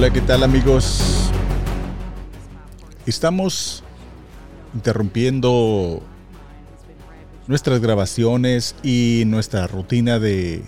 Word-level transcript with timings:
Hola, 0.00 0.14
¿qué 0.14 0.22
tal 0.22 0.42
amigos? 0.42 1.30
Estamos 3.04 3.84
interrumpiendo 4.72 6.00
nuestras 7.46 7.82
grabaciones 7.82 8.74
y 8.82 9.24
nuestra 9.26 9.66
rutina 9.66 10.18
de 10.18 10.62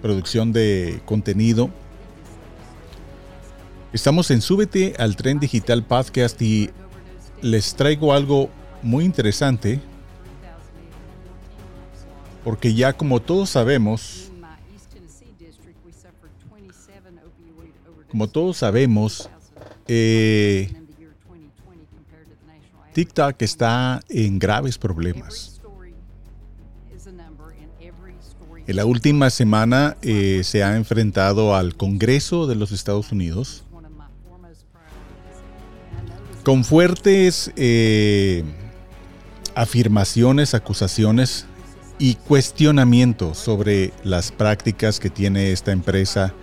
producción 0.00 0.54
de 0.54 1.02
contenido. 1.04 1.68
Estamos 3.92 4.30
en 4.30 4.40
Súbete 4.40 4.94
al 4.98 5.14
Tren 5.14 5.38
Digital 5.38 5.84
Podcast 5.84 6.40
y 6.40 6.70
les 7.42 7.74
traigo 7.74 8.14
algo 8.14 8.48
muy 8.80 9.04
interesante 9.04 9.82
porque 12.42 12.72
ya 12.72 12.94
como 12.94 13.20
todos 13.20 13.50
sabemos, 13.50 14.31
como 18.12 18.28
todos 18.28 18.58
sabemos, 18.58 19.30
eh, 19.88 20.70
TikTok 22.92 23.40
está 23.40 24.02
en 24.10 24.38
graves 24.38 24.76
problemas. 24.76 25.62
En 28.66 28.76
la 28.76 28.84
última 28.84 29.30
semana 29.30 29.96
eh, 30.02 30.42
se 30.44 30.62
ha 30.62 30.76
enfrentado 30.76 31.56
al 31.56 31.74
Congreso 31.74 32.46
de 32.46 32.54
los 32.54 32.70
Estados 32.70 33.12
Unidos 33.12 33.64
con 36.44 36.64
fuertes 36.64 37.50
eh, 37.56 38.44
afirmaciones, 39.54 40.52
acusaciones 40.52 41.46
y 41.98 42.16
cuestionamientos 42.16 43.38
sobre 43.38 43.94
las 44.04 44.32
prácticas 44.32 45.00
que 45.00 45.08
tiene 45.08 45.50
esta 45.52 45.72
empresa 45.72 46.34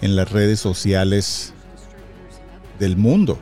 en 0.00 0.16
las 0.16 0.30
redes 0.30 0.60
sociales 0.60 1.52
del 2.78 2.96
mundo, 2.96 3.38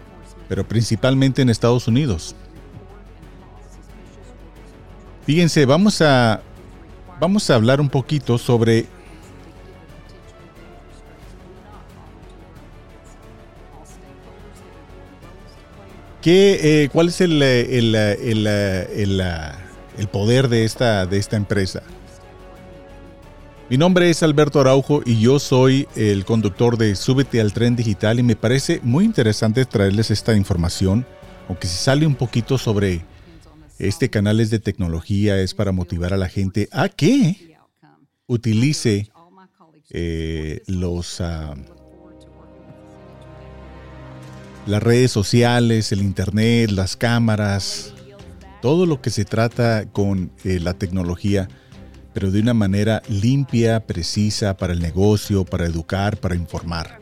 pero 0.49 0.67
principalmente 0.67 1.43
en 1.43 1.51
Estados 1.51 1.89
Unidos. 1.89 2.35
Fíjense, 5.27 5.67
vamos 5.67 6.01
a, 6.03 6.41
vamos 7.21 7.51
a 7.51 7.57
hablar 7.57 7.81
un 7.81 7.89
poquito 7.89 8.39
sobre 8.39 8.87
qué, 16.23 16.85
eh, 16.85 16.89
cuál 16.93 17.09
es 17.09 17.21
el, 17.21 17.43
el, 17.43 17.95
el, 17.95 18.47
el, 18.47 20.09
poder 20.09 20.49
de 20.49 20.65
esta, 20.65 21.07
de 21.07 21.19
esta 21.19 21.37
empresa. 21.37 21.83
Mi 23.69 23.77
nombre 23.77 24.09
es 24.09 24.23
Alberto 24.23 24.61
Araujo 24.61 25.03
y 25.05 25.19
yo 25.19 25.41
soy 25.41 25.89
el 25.97 26.25
conductor 26.25 26.79
de 26.79 26.95
Súbete 26.95 27.41
al 27.41 27.53
Tren 27.53 27.75
Digital 27.75 28.21
y 28.21 28.23
me 28.23 28.37
parece 28.37 28.79
muy 28.85 29.05
interesante 29.05 29.65
traerles 29.65 30.13
esta 30.13 30.37
información, 30.37 31.05
aunque 31.49 31.67
se 31.67 31.77
sale 31.77 32.07
un 32.07 32.15
poquito 32.15 32.59
sobre 32.59 33.05
este 33.81 34.09
canal 34.09 34.39
es 34.39 34.51
de 34.51 34.61
tecnología, 34.61 35.41
es 35.41 35.53
para 35.53 35.73
motivar 35.73 36.15
a 36.15 36.17
la 36.17 36.29
gente 36.29 36.69
a 36.71 36.89
que 36.89 37.57
utilice 38.29 39.11
eh, 39.91 40.63
los, 40.69 41.21
ah, 41.21 41.57
las 44.65 44.81
redes 44.81 45.11
sociales, 45.11 45.91
el 45.91 46.03
internet, 46.03 46.71
las 46.71 46.97
cámaras, 46.97 47.95
todo 48.63 48.87
lo 48.87 49.03
que 49.03 49.11
se 49.11 49.25
trata 49.25 49.87
con 49.91 50.31
eh, 50.45 50.61
la 50.61 50.75
tecnología, 50.75 51.49
pero 52.17 52.31
de 52.31 52.41
una 52.41 52.55
manera 52.55 53.03
limpia, 53.11 53.81
precisa 53.81 54.57
para 54.57 54.73
el 54.73 54.81
negocio, 54.81 55.45
para 55.45 55.67
educar, 55.67 56.17
para 56.17 56.35
informar. 56.35 56.99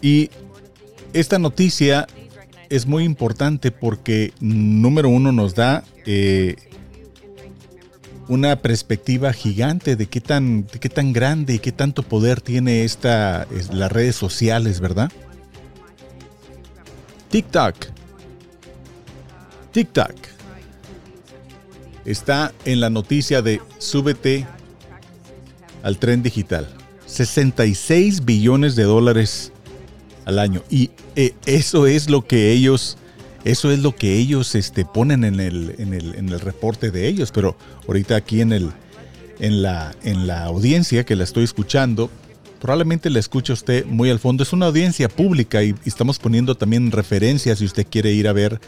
Y 0.00 0.30
esta 1.12 1.38
noticia 1.38 2.06
es 2.70 2.86
muy 2.86 3.04
importante 3.04 3.70
porque, 3.70 4.32
número 4.40 5.10
uno, 5.10 5.32
nos 5.32 5.54
da 5.54 5.84
eh, 6.06 6.56
una 8.28 8.56
perspectiva 8.62 9.34
gigante 9.34 9.96
de 9.96 10.06
qué 10.06 10.22
tan, 10.22 10.62
qué 10.62 10.88
tan 10.88 11.12
grande 11.12 11.56
y 11.56 11.58
qué 11.58 11.72
tanto 11.72 12.04
poder 12.04 12.40
tiene 12.40 12.84
esta, 12.84 13.46
las 13.70 13.92
redes 13.92 14.16
sociales, 14.16 14.80
¿verdad? 14.80 15.12
TikTok. 17.28 17.74
TikTok. 19.72 20.33
Está 22.04 22.52
en 22.64 22.80
la 22.80 22.90
noticia 22.90 23.42
de 23.42 23.60
súbete 23.78 24.46
al 25.82 25.98
tren 25.98 26.22
digital. 26.22 26.68
66 27.06 28.24
billones 28.24 28.76
de 28.76 28.84
dólares 28.84 29.52
al 30.24 30.38
año. 30.38 30.62
Y 30.70 30.90
eh, 31.16 31.34
eso 31.46 31.86
es 31.86 32.10
lo 32.10 32.26
que 32.26 32.52
ellos, 32.52 32.96
eso 33.44 33.70
es 33.70 33.78
lo 33.80 33.94
que 33.94 34.16
ellos 34.16 34.54
este, 34.54 34.84
ponen 34.84 35.24
en 35.24 35.40
el, 35.40 35.74
en, 35.78 35.94
el, 35.94 36.14
en 36.14 36.28
el 36.28 36.40
reporte 36.40 36.90
de 36.90 37.06
ellos. 37.06 37.30
Pero 37.32 37.56
ahorita 37.86 38.16
aquí 38.16 38.40
en, 38.40 38.52
el, 38.52 38.70
en, 39.38 39.62
la, 39.62 39.94
en 40.02 40.26
la 40.26 40.44
audiencia 40.44 41.04
que 41.04 41.16
la 41.16 41.24
estoy 41.24 41.44
escuchando, 41.44 42.10
probablemente 42.60 43.10
la 43.10 43.18
escucha 43.18 43.52
usted 43.52 43.84
muy 43.86 44.10
al 44.10 44.18
fondo. 44.18 44.42
Es 44.42 44.52
una 44.52 44.66
audiencia 44.66 45.08
pública 45.08 45.62
y, 45.62 45.74
estamos 45.84 46.18
poniendo 46.18 46.54
también 46.54 46.90
referencias 46.90 47.58
si 47.58 47.64
usted 47.64 47.86
quiere 47.88 48.12
ir 48.12 48.28
a 48.28 48.32
ver 48.32 48.60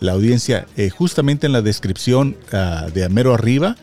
la 0.00 0.12
audiencia. 0.12 0.66
Eh, 0.76 0.90
justamente 0.90 1.46
en 1.46 1.52
la 1.52 1.62
descripción 1.62 2.36
uh, 2.52 2.90
de 2.90 3.04
Amero 3.04 3.34
arriba 3.34 3.76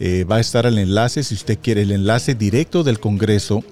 eh, 0.00 0.24
va 0.24 0.36
a 0.36 0.40
estar 0.40 0.66
el 0.66 0.78
enlace, 0.78 1.22
si 1.22 1.34
usted 1.34 1.58
quiere, 1.62 1.82
el 1.82 1.92
enlace 1.92 2.34
directo 2.34 2.82
del 2.82 3.00
Congreso 3.00 3.62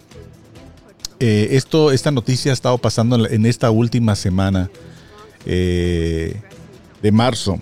eh, 1.18 1.48
esto, 1.52 1.92
esta 1.92 2.10
noticia 2.10 2.50
ha 2.50 2.54
estado 2.54 2.78
pasando 2.78 3.28
en 3.28 3.44
esta 3.44 3.70
última 3.70 4.16
semana 4.16 4.70
de 5.44 6.32
marzo. 7.12 7.58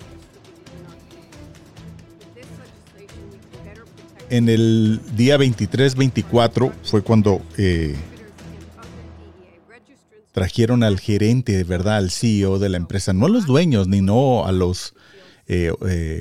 En 4.29 4.47
el 4.47 5.01
día 5.15 5.37
23-24 5.37 6.71
fue 6.83 7.01
cuando 7.01 7.41
trajeron 10.31 10.83
al 10.83 10.99
gerente, 10.99 11.57
de 11.57 11.63
verdad, 11.63 11.97
al 11.97 12.11
CEO 12.11 12.59
de 12.59 12.69
la 12.69 12.77
empresa, 12.77 13.13
no 13.13 13.25
a 13.25 13.29
los 13.29 13.45
dueños 13.45 13.87
ni 13.87 14.01
no 14.01 14.45
a 14.45 14.51
los 14.51 14.93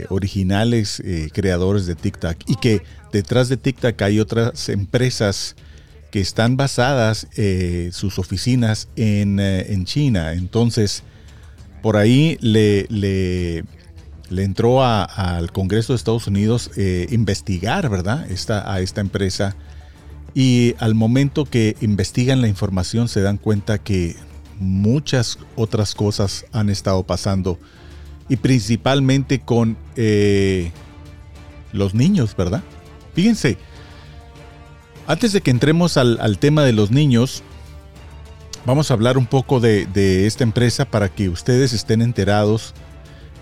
originales 0.09 1.03
creadores 1.35 1.85
de 1.85 1.95
TikTok. 1.95 2.37
Y 2.47 2.57
que 2.57 2.83
detrás 3.13 3.51
de 3.51 3.59
TikTok 3.59 4.01
hay 4.01 4.21
otras 4.21 4.71
empresas 4.71 5.55
que 6.11 6.21
están 6.21 6.57
basadas 6.57 7.29
eh, 7.37 7.91
sus 7.93 8.19
oficinas 8.19 8.89
en, 8.97 9.39
eh, 9.41 9.73
en, 9.73 9.85
China. 9.85 10.33
Entonces, 10.33 11.03
por 11.83 11.97
ahí 11.97 12.39
le, 12.41 12.87
le, 12.89 13.65
le 14.31 14.43
entró 14.43 14.85
al 14.85 15.53
Congreso 15.53 15.93
de 15.93 15.99
Estados 15.99 16.27
Unidos 16.27 16.71
eh, 16.77 17.07
investigar, 17.11 17.89
¿verdad? 17.89 18.31
Esta, 18.31 18.73
a 18.73 18.81
esta 18.81 19.01
empresa. 19.01 19.55
Y 20.39 20.77
al 20.79 20.95
momento 20.95 21.47
que 21.47 21.75
investigan 21.81 22.41
la 22.41 22.47
información 22.47 23.09
se 23.09 23.23
dan 23.23 23.39
cuenta 23.39 23.79
que 23.79 24.15
muchas 24.61 25.37
otras 25.57 25.97
cosas 25.97 26.47
han 26.53 26.71
estado 26.71 27.03
pasando. 27.03 27.59
Y 28.29 28.37
principalmente 28.37 29.41
con 29.41 29.77
los 31.73 31.93
niños, 31.93 32.37
¿verdad? 32.37 32.63
Fíjense, 33.15 33.59
antes 35.09 35.33
de 35.33 35.41
que 35.41 35.51
entremos 35.51 35.97
al, 35.97 36.39
tema 36.39 36.63
de 36.63 36.73
los 36.73 36.93
niños, 36.93 37.43
vamos 38.65 38.93
a 38.93 38.95
hablar 38.95 39.19
un 39.19 39.27
poco 39.27 39.59
de, 39.59 40.25
esta 40.25 40.45
empresa 40.45 40.85
para 40.85 41.09
que 41.09 41.29
ustedes 41.29 41.73
estén 41.73 42.01
enterados 42.01 42.75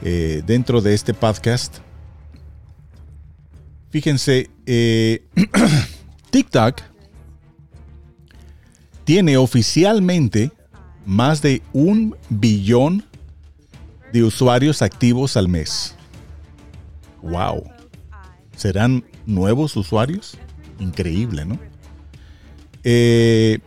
eh, 0.00 0.42
dentro 0.46 0.81
de 0.81 0.94
este 0.94 1.12
podcast. 1.12 1.76
Fíjense, 3.90 4.49
eh, 4.64 5.26
TikTok 6.37 6.83
tiene 9.05 9.38
oficialmente 9.38 10.53
más 11.06 11.41
de 11.41 11.62
un 11.73 12.15
billón 12.29 13.03
de 14.12 14.23
usuarios 14.23 14.83
activos 14.83 15.38
al 15.38 15.49
mes. 15.49 15.94
¡Wow! 17.23 17.65
¿Serán 18.55 19.03
nuevos 19.25 19.77
usuarios? 19.77 20.37
increíble, 20.79 21.47
¿no? 21.47 21.59
Eh, 22.85 23.61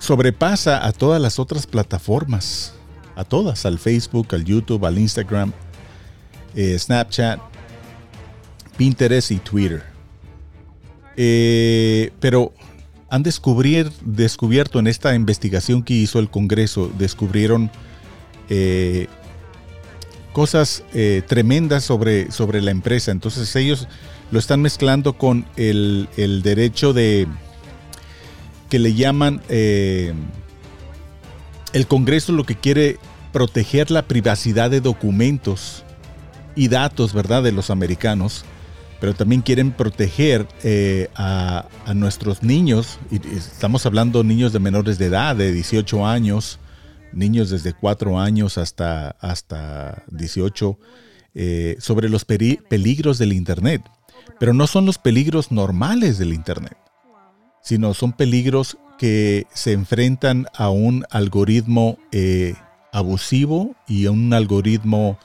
sobrepasa 0.00 0.84
a 0.84 0.90
todas 0.90 1.22
las 1.22 1.38
otras 1.38 1.64
plataformas, 1.64 2.74
a 3.14 3.22
todas, 3.22 3.64
al 3.66 3.78
Facebook, 3.78 4.34
al 4.34 4.44
YouTube, 4.44 4.84
al 4.84 4.98
Instagram, 4.98 5.52
eh, 6.56 6.76
Snapchat, 6.76 7.38
Pinterest 8.76 9.30
y 9.30 9.36
Twitter. 9.36 9.95
Eh, 11.16 12.12
pero 12.20 12.52
han 13.08 13.22
descubierto 13.22 14.78
en 14.78 14.86
esta 14.86 15.14
investigación 15.14 15.82
que 15.82 15.94
hizo 15.94 16.18
el 16.18 16.28
Congreso, 16.28 16.90
descubrieron 16.98 17.70
cosas 20.32 20.84
tremendas 21.26 21.84
sobre, 21.84 22.30
sobre 22.30 22.60
la 22.62 22.70
empresa. 22.70 23.10
Entonces 23.10 23.54
ellos 23.56 23.88
lo 24.30 24.38
están 24.38 24.62
mezclando 24.62 25.14
con 25.14 25.46
el, 25.56 26.08
derecho 26.42 26.92
de, 26.92 27.26
que 28.68 28.78
le 28.78 28.94
llaman, 28.94 29.40
eh, 29.48 30.12
el 31.72 31.86
Congreso 31.86 32.32
lo 32.32 32.44
que 32.44 32.56
quiere 32.56 32.98
proteger 33.32 33.90
la 33.90 34.02
privacidad 34.02 34.70
de 34.70 34.80
documentos 34.80 35.84
y 36.54 36.68
datos, 36.68 37.12
¿verdad?, 37.12 37.42
de 37.42 37.52
los 37.52 37.70
americanos, 37.70 38.44
pero 39.00 39.14
también 39.14 39.42
quieren 39.42 39.72
proteger 39.72 40.46
eh, 40.62 41.08
a, 41.14 41.66
nuestros 41.94 42.42
niños, 42.42 42.98
y 43.10 43.16
estamos 43.36 43.86
hablando 43.86 44.24
niños 44.24 44.52
de 44.52 44.58
menores 44.58 44.98
de 44.98 45.06
edad, 45.06 45.36
de 45.36 45.52
18 45.52 46.06
años, 46.06 46.58
niños 47.12 47.50
desde 47.50 47.72
4 47.72 48.18
años 48.18 48.58
hasta, 48.58 49.10
hasta 49.20 50.04
18, 50.10 50.78
eh, 51.34 51.76
sobre 51.78 52.08
los 52.08 52.24
peligros 52.24 53.18
del 53.18 53.32
Internet. 53.32 53.82
Pero 54.40 54.52
no 54.52 54.66
son 54.66 54.86
los 54.86 54.98
peligros 54.98 55.52
normales 55.52 56.18
del 56.18 56.32
Internet, 56.32 56.76
sino 57.62 57.94
son 57.94 58.12
peligros 58.12 58.78
que 58.98 59.46
se 59.52 59.72
enfrentan 59.72 60.46
a 60.54 60.70
un 60.70 61.04
algoritmo 61.10 61.98
eh, 62.12 62.54
abusivo 62.92 63.76
y 63.86 64.06
a 64.06 64.10
un 64.10 64.32
algoritmo 64.32 65.18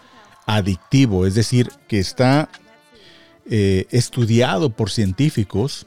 adictivo, 0.46 1.26
es 1.26 1.36
decir, 1.36 1.70
que 1.88 2.00
está 2.00 2.50
eh, 3.54 3.86
estudiado 3.92 4.70
por 4.70 4.90
científicos 4.90 5.86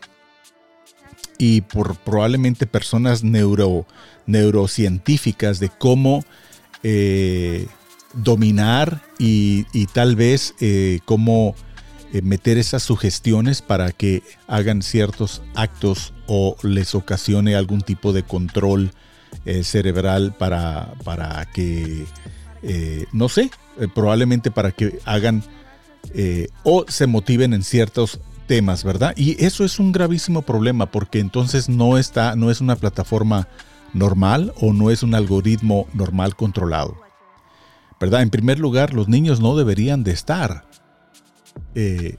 y 1.39 1.63
por 1.63 1.97
probablemente 1.97 2.67
personas 2.67 3.25
neuro, 3.25 3.87
neurocientíficas 4.27 5.61
de 5.61 5.71
cómo 5.71 6.27
eh, 6.83 7.67
dominar 8.13 9.01
y, 9.19 9.65
tal 9.95 10.15
vez 10.15 10.55
cómo 11.07 11.55
eh, 12.13 12.21
meter 12.21 12.59
esas 12.59 12.83
sugestiones 12.83 13.63
para 13.63 13.93
que 13.93 14.23
hagan 14.47 14.83
ciertos 14.83 15.41
actos 15.55 16.13
o 16.27 16.59
les 16.63 16.95
ocasione 16.95 17.55
algún 17.55 17.81
tipo 17.81 18.13
de 18.13 18.25
control 18.25 18.91
cerebral 19.63 20.35
para, 20.39 20.93
para 21.03 21.47
que, 21.55 22.05
no 23.13 23.31
sé, 23.31 23.51
probablemente 23.95 24.51
para 24.51 24.71
que 24.71 24.99
hagan 25.07 25.43
o 26.63 26.85
se 26.89 27.07
motiven 27.07 27.55
en 27.55 27.63
ciertos 27.63 28.21
temas, 28.47 28.85
¿verdad? 28.85 29.15
Y 29.17 29.43
eso 29.45 29.65
es 29.65 29.79
un 29.79 29.93
gravísimo 29.93 30.43
problema 30.43 30.87
porque 30.87 31.19
entonces 31.19 31.69
no 31.69 31.99
está, 31.99 32.37
no 32.37 32.51
es 32.51 32.61
una 32.61 32.77
plataforma 32.77 33.49
normal 33.93 34.53
o 34.61 34.73
no 34.73 34.91
es 34.91 35.03
un 35.03 35.15
algoritmo 35.15 35.87
normal 35.95 36.37
controlado. 36.37 36.97
¿Verdad? 38.01 38.23
En 38.23 38.31
primer 38.31 38.59
lugar, 38.59 38.93
los 38.93 39.09
niños 39.09 39.41
no 39.41 39.57
deberían 39.57 40.05
de 40.05 40.11
estar 40.11 40.67
eh, 41.75 42.17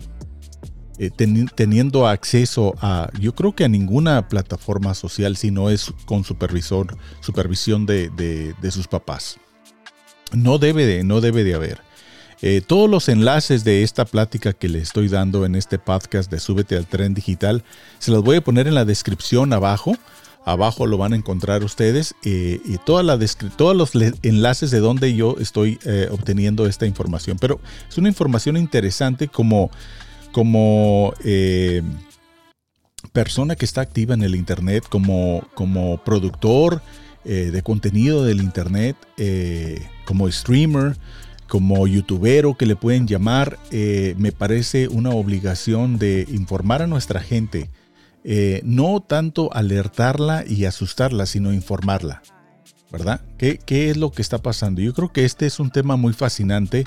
eh, 0.98 1.12
teniendo 1.56 2.08
acceso 2.08 2.74
a, 2.82 3.10
yo 3.20 3.36
creo 3.36 3.54
que 3.54 3.66
a 3.66 3.68
ninguna 3.68 4.30
plataforma 4.30 4.94
social 4.94 5.36
si 5.36 5.52
no 5.52 5.70
es 5.70 5.94
con 6.06 6.24
supervisor, 6.24 6.98
supervisión 7.20 7.86
de, 7.86 8.56
sus 8.72 8.88
papás. 8.88 9.38
No 10.32 10.58
debe 10.58 10.86
de, 10.86 11.04
no 11.04 11.22
debe 11.22 11.44
de 11.44 11.54
haber. 11.54 11.82
Eh, 12.42 12.62
todos 12.66 12.90
los 12.90 13.08
enlaces 13.10 13.64
de 13.64 13.84
esta 13.84 14.06
plática 14.06 14.54
que 14.54 14.68
le 14.68 14.80
estoy 14.80 15.08
dando 15.08 15.46
en 15.46 15.56
este 15.56 15.80
podcast 15.80 16.30
de 16.30 16.40
Súbete 16.40 16.76
al 16.76 16.86
Tren 16.86 17.14
Digital, 17.14 17.64
se 18.00 18.12
los 18.12 18.24
voy 18.24 18.38
a 18.38 18.44
poner 18.44 18.68
en 18.68 18.76
la 18.76 18.86
descripción 18.86 19.54
abajo. 19.54 19.96
Abajo 20.46 20.86
lo 20.86 21.00
van 21.00 21.14
a 21.14 21.16
encontrar 21.16 21.64
ustedes 21.64 22.14
y 22.24 22.78
toda 22.86 23.02
la 23.02 23.18
todos 23.58 23.76
los 23.76 23.94
enlaces 24.22 24.70
de 24.70 24.80
donde 24.80 25.16
yo 25.16 25.38
estoy 25.40 25.80
eh, 25.86 26.08
obteniendo 26.12 26.68
esta 26.68 26.86
información. 26.86 27.38
Pero 27.42 27.60
es 27.90 27.98
una 27.98 28.10
información 28.10 28.56
interesante 28.56 29.28
como, 29.28 29.72
como 30.32 31.16
eh, 31.24 31.82
persona 33.12 33.56
que 33.56 33.66
está 33.66 33.82
activa 33.82 34.14
en 34.14 34.22
el 34.22 34.36
Internet, 34.36 34.84
como, 34.88 35.48
como 35.56 35.98
productor 36.04 36.84
eh, 37.24 37.50
de 37.52 37.64
contenido 37.64 38.24
del 38.24 38.40
Internet, 38.40 38.98
como 40.06 40.30
streamer 40.30 40.96
como 41.47 41.86
youtubero 41.88 42.56
que 42.56 42.65
le 42.65 42.75
pueden 42.75 43.07
llamar, 43.07 43.59
me 43.71 44.31
parece 44.31 44.88
una 44.88 45.12
obligación 45.12 45.97
de 46.00 46.27
informar 46.30 46.81
a 46.81 46.88
nuestra 46.88 47.19
gente 47.19 47.69
eh, 48.27 48.62
no 48.63 49.01
tanto 49.01 49.53
alertarla 49.53 50.45
y 50.47 50.65
asustarla, 50.65 51.27
sino 51.27 51.53
informarla. 51.53 52.24
¿Verdad? 52.92 53.21
¿Qué, 53.38 53.59
es 53.68 53.97
lo 53.97 54.12
que 54.12 54.24
está 54.24 54.39
pasando? 54.39 54.81
Yo 54.81 54.94
creo 54.95 55.12
que 55.12 55.25
este 55.25 55.45
es 55.45 55.59
un 55.59 55.69
tema 55.69 55.95
muy 55.95 56.12
fascinante. 56.12 56.86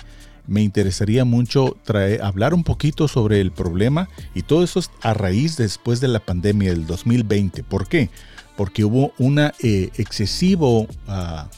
Me 0.49 0.63
interesaría 0.63 1.25
mucho 1.25 1.77
traer, 1.85 2.23
hablar 2.23 2.55
un 2.55 2.65
poquito 2.65 3.07
sobre 3.07 3.41
el 3.41 3.53
problema 3.53 4.09
y 4.35 4.43
todo 4.43 4.65
eso 4.65 4.81
es 4.81 4.91
a 5.03 5.15
raíz 5.15 5.57
después 5.57 6.01
de 6.01 6.09
la 6.09 6.19
pandemia 6.19 6.71
del 6.71 6.87
2020. 6.87 7.63
¿Por 7.63 7.87
qué? 7.87 8.11
Porque 8.57 8.85
hubo 8.85 9.13
un 9.19 9.39
eh, 9.39 9.53
excesivo 9.97 10.89
ah, 11.07 11.49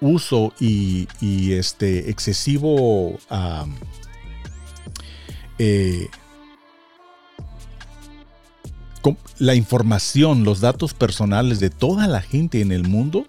uso 0.00 0.52
y, 0.60 1.06
este 1.52 2.10
excesivo 2.10 3.18
eh, 5.58 6.08
la 9.38 9.54
información, 9.54 10.44
los 10.44 10.60
datos 10.60 10.94
personales 10.94 11.60
de 11.60 11.70
toda 11.70 12.08
la 12.08 12.20
gente 12.20 12.60
en 12.60 12.72
el 12.72 12.84
mundo, 12.84 13.26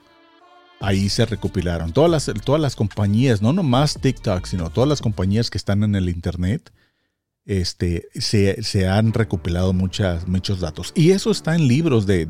ahí 0.80 1.10
se 1.10 1.26
recopilaron. 1.26 1.92
Todas 1.92 2.10
las, 2.10 2.44
todas 2.44 2.62
las 2.62 2.76
compañías, 2.76 3.42
no 3.42 3.54
nomás 3.54 4.00
TikTok, 4.00 4.46
sino 4.46 4.70
todas 4.70 4.88
las 4.88 5.02
compañías 5.02 5.50
que 5.50 5.58
están 5.58 5.84
en 5.84 5.96
el 5.96 6.10
Internet, 6.10 6.72
este, 7.46 8.08
se, 8.14 8.88
han 8.88 9.14
recopilado 9.14 9.74
muchos 9.74 10.60
datos. 10.60 10.92
Y 10.96 11.12
eso 11.12 11.32
está 11.32 11.56
en 11.56 11.68
libros 11.68 12.06
de, 12.06 12.26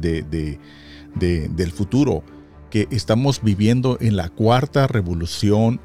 del 1.15 1.71
futuro, 1.71 2.23
que 2.69 2.87
estamos 2.91 3.41
viviendo 3.43 3.97
en 4.01 4.15
la 4.15 4.29
cuarta 4.29 4.87
revolución 4.87 5.79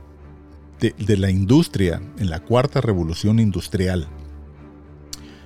de 0.80 1.16
la 1.16 1.30
industria, 1.30 2.02
en 2.18 2.28
la 2.28 2.40
cuarta 2.40 2.80
revolución 2.80 3.38
industrial. 3.38 4.08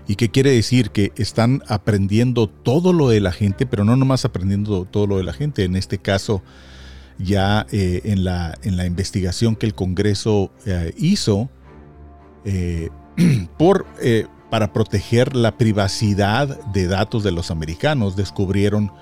¿Y 0.08 0.14
qué 0.14 0.30
quiere 0.30 0.52
decir? 0.52 0.90
Que 0.90 1.12
están 1.16 1.62
aprendiendo 1.66 2.48
todo 2.48 2.92
lo 2.92 3.08
de 3.08 3.20
la 3.20 3.32
gente, 3.32 3.66
pero 3.66 3.84
no 3.84 3.96
nomás 3.96 4.24
aprendiendo 4.24 4.84
todo 4.84 5.06
lo 5.06 5.16
de 5.16 5.24
la 5.24 5.32
gente. 5.32 5.64
En 5.64 5.74
este 5.74 5.98
caso, 5.98 6.42
ya 7.18 7.66
eh, 7.72 8.02
en, 8.04 8.24
la, 8.24 8.56
en, 8.62 8.76
la, 8.76 8.86
investigación 8.86 9.56
que 9.56 9.66
el 9.66 9.74
Congreso 9.74 10.52
eh, 10.64 10.94
hizo 10.96 11.50
eh, 12.44 12.90
por, 13.58 13.86
para 14.50 14.72
proteger 14.72 15.34
la 15.34 15.58
privacidad 15.58 16.64
de 16.72 16.86
datos 16.86 17.24
de 17.24 17.32
los 17.32 17.50
americanos, 17.50 18.14
descubrieron 18.14 18.92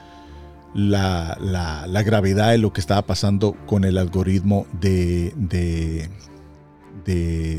la, 0.74 1.38
la, 1.40 2.02
gravedad 2.02 2.50
de 2.50 2.58
lo 2.58 2.72
que 2.72 2.80
estaba 2.80 3.02
pasando 3.02 3.56
con 3.66 3.84
el 3.84 3.96
algoritmo 3.96 4.66
de, 4.80 5.32
de, 5.36 6.08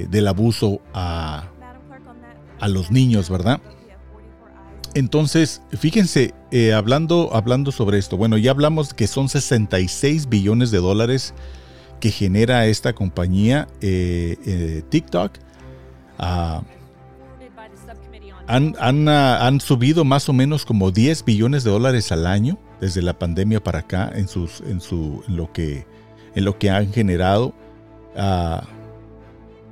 del 0.07 0.27
abuso 0.27 0.81
a 0.93 1.49
a 2.59 2.67
los 2.67 2.91
niños, 2.91 3.29
¿verdad? 3.29 3.61
Entonces, 4.93 5.61
fíjense, 5.77 6.33
eh, 6.51 6.73
hablando, 6.73 7.31
hablando 7.33 7.71
sobre 7.71 7.97
esto, 7.97 8.15
bueno, 8.17 8.37
ya 8.37 8.51
hablamos 8.51 8.93
que 8.93 9.07
son 9.07 9.27
66 9.27 10.29
billones 10.29 10.71
de 10.71 10.77
dólares 10.77 11.33
que 11.99 12.11
genera 12.11 12.65
esta 12.65 12.93
compañía 12.93 13.67
eh, 13.81 14.37
eh, 14.45 14.83
TikTok. 14.89 15.33
Ah, 16.17 16.63
han, 18.47 18.75
ah, 19.09 19.45
han, 19.45 19.59
subido 19.59 20.05
más 20.05 20.29
o 20.29 20.33
menos 20.33 20.65
como 20.65 20.91
10 20.91 21.25
billones 21.25 21.63
de 21.63 21.71
dólares 21.71 22.11
al 22.11 22.25
año 22.25 22.57
desde 22.79 23.01
la 23.01 23.17
pandemia 23.17 23.63
para 23.63 23.79
acá 23.79 24.11
en, 24.13 24.27
sus, 24.27 24.61
en, 24.61 24.81
su, 24.81 25.23
lo, 25.27 25.51
que, 25.51 25.85
en 26.35 26.45
lo 26.45 26.57
que 26.57 26.69
han 26.69 26.91
generado. 26.91 27.53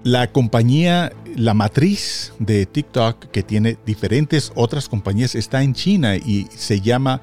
La 0.03 0.27
compañía, 0.33 1.13
la 1.37 1.53
matriz 1.53 2.33
de 2.37 2.65
TikTok, 2.65 3.27
que 3.27 3.41
tiene 3.41 3.77
diferentes 3.85 4.51
otras 4.53 4.89
compañías, 4.89 5.33
está 5.33 5.63
en 5.63 5.73
China 5.73 6.17
y 6.17 6.47
se 6.53 6.81
llama 6.81 7.21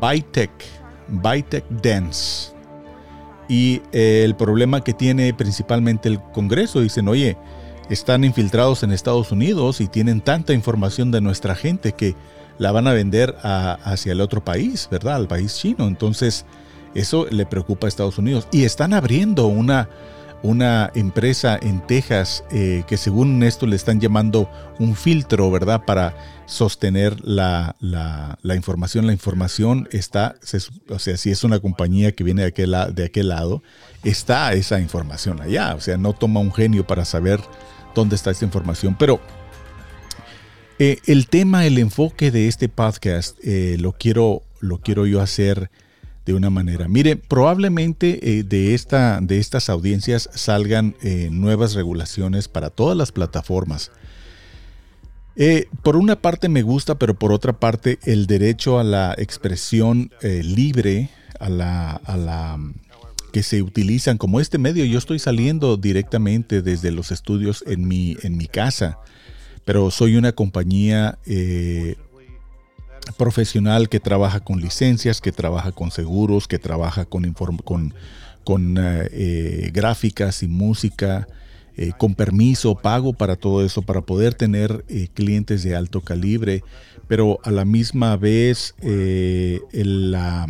Bytec, 0.00 0.50
Bytec 1.08 1.68
Dance. 1.68 2.52
Y 3.48 3.82
eh, 3.92 4.22
el 4.24 4.34
problema 4.34 4.80
que 4.80 4.94
tiene 4.94 5.34
principalmente 5.34 6.08
el 6.08 6.20
Congreso, 6.32 6.80
dicen, 6.80 7.06
oye, 7.06 7.36
están 7.90 8.24
infiltrados 8.24 8.82
en 8.82 8.92
Estados 8.92 9.30
Unidos 9.30 9.82
y 9.82 9.86
tienen 9.86 10.22
tanta 10.22 10.54
información 10.54 11.10
de 11.10 11.20
nuestra 11.20 11.54
gente 11.54 11.92
que 11.92 12.14
la 12.58 12.72
van 12.72 12.86
a 12.86 12.92
vender 12.92 13.36
hacia 13.42 14.12
el 14.12 14.20
otro 14.20 14.44
país, 14.44 14.88
¿verdad? 14.90 15.16
Al 15.16 15.28
país 15.28 15.56
chino. 15.56 15.86
Entonces, 15.86 16.46
eso 16.94 17.26
le 17.30 17.46
preocupa 17.46 17.86
a 17.86 17.88
Estados 17.88 18.18
Unidos. 18.18 18.48
Y 18.52 18.64
están 18.64 18.94
abriendo 18.94 19.46
una 19.46 19.88
una 20.42 20.90
empresa 20.94 21.58
en 21.60 21.80
Texas 21.80 22.44
eh, 22.50 22.84
que 22.86 22.96
según 22.96 23.42
esto 23.42 23.66
le 23.66 23.74
están 23.74 24.00
llamando 24.00 24.48
un 24.78 24.94
filtro, 24.94 25.50
¿verdad? 25.50 25.84
Para 25.84 26.14
sostener 26.46 27.16
la, 27.24 27.74
información. 28.54 29.06
La 29.06 29.12
información 29.12 29.88
está, 29.90 30.36
o 30.88 30.98
sea, 30.98 31.16
si 31.16 31.30
es 31.30 31.42
una 31.42 31.58
compañía 31.58 32.12
que 32.12 32.22
viene 32.22 32.42
de 32.42 32.48
aquel, 32.48 32.76
de 32.92 33.04
aquel 33.04 33.28
lado, 33.28 33.62
está 34.04 34.52
esa 34.52 34.78
información 34.78 35.40
allá. 35.40 35.74
O 35.74 35.80
sea, 35.80 35.96
no 35.96 36.12
toma 36.12 36.40
un 36.40 36.52
genio 36.52 36.86
para 36.86 37.04
saber 37.04 37.40
dónde 37.94 38.14
está 38.14 38.30
esta 38.30 38.44
información. 38.44 38.94
Pero 38.96 39.20
eh, 40.78 40.98
el 41.06 41.28
tema, 41.28 41.66
el 41.66 41.78
enfoque 41.78 42.30
de 42.30 42.48
este 42.48 42.68
podcast 42.68 43.38
eh, 43.42 43.76
lo 43.78 43.92
quiero 43.92 44.42
lo 44.60 44.78
quiero 44.78 45.06
yo 45.06 45.20
hacer 45.20 45.70
de 46.24 46.34
una 46.34 46.50
manera. 46.50 46.88
Mire, 46.88 47.16
probablemente 47.16 48.38
eh, 48.38 48.42
de, 48.42 48.74
esta, 48.74 49.20
de 49.20 49.38
estas 49.38 49.68
audiencias 49.68 50.28
salgan 50.34 50.96
nuevas 51.30 51.74
regulaciones 51.74 52.48
para 52.48 52.70
todas 52.70 52.96
las 52.96 53.12
plataformas. 53.12 53.92
Por 55.82 55.96
una 55.96 56.16
parte 56.16 56.48
me 56.48 56.62
gusta, 56.62 56.98
pero 56.98 57.14
por 57.14 57.32
otra 57.32 57.52
parte 57.52 57.98
el 58.04 58.26
derecho 58.26 58.80
a 58.80 58.84
la 58.84 59.14
expresión 59.18 60.10
libre, 60.22 61.10
a 61.38 61.48
la, 61.48 61.90
a 61.92 62.16
la 62.16 62.58
que 63.36 63.42
se 63.42 63.60
utilizan 63.60 64.16
como 64.16 64.40
este 64.40 64.56
medio. 64.56 64.86
Yo 64.86 64.98
estoy 64.98 65.18
saliendo 65.18 65.76
directamente 65.76 66.62
desde 66.62 66.90
los 66.90 67.12
estudios 67.12 67.62
en 67.66 67.86
mi, 67.86 68.16
en 68.22 68.38
mi 68.38 68.46
casa, 68.46 68.98
pero 69.66 69.90
soy 69.90 70.16
una 70.16 70.32
compañía 70.32 71.18
profesional 73.12 73.88
que 73.88 74.00
trabaja 74.00 74.40
con 74.40 74.60
licencias, 74.60 75.20
que 75.20 75.32
trabaja 75.32 75.72
con 75.72 75.90
seguros, 75.90 76.48
que 76.48 76.58
trabaja 76.58 77.04
con, 77.04 77.24
eh, 77.26 79.08
eh, 79.12 79.70
gráficas 79.72 80.42
y 80.42 80.48
música, 80.48 81.28
eh, 81.76 81.92
con 81.98 82.14
permiso, 82.14 82.74
pago 82.74 83.12
para 83.12 83.36
todo 83.36 83.64
eso, 83.64 83.82
para 83.82 84.00
poder 84.00 84.34
tener 84.34 84.84
clientes 85.14 85.62
de 85.62 85.76
alto 85.76 86.00
calibre, 86.00 86.62
pero 87.06 87.38
a 87.44 87.50
la 87.50 87.64
misma 87.64 88.16
vez 88.16 88.74
la, 89.72 90.48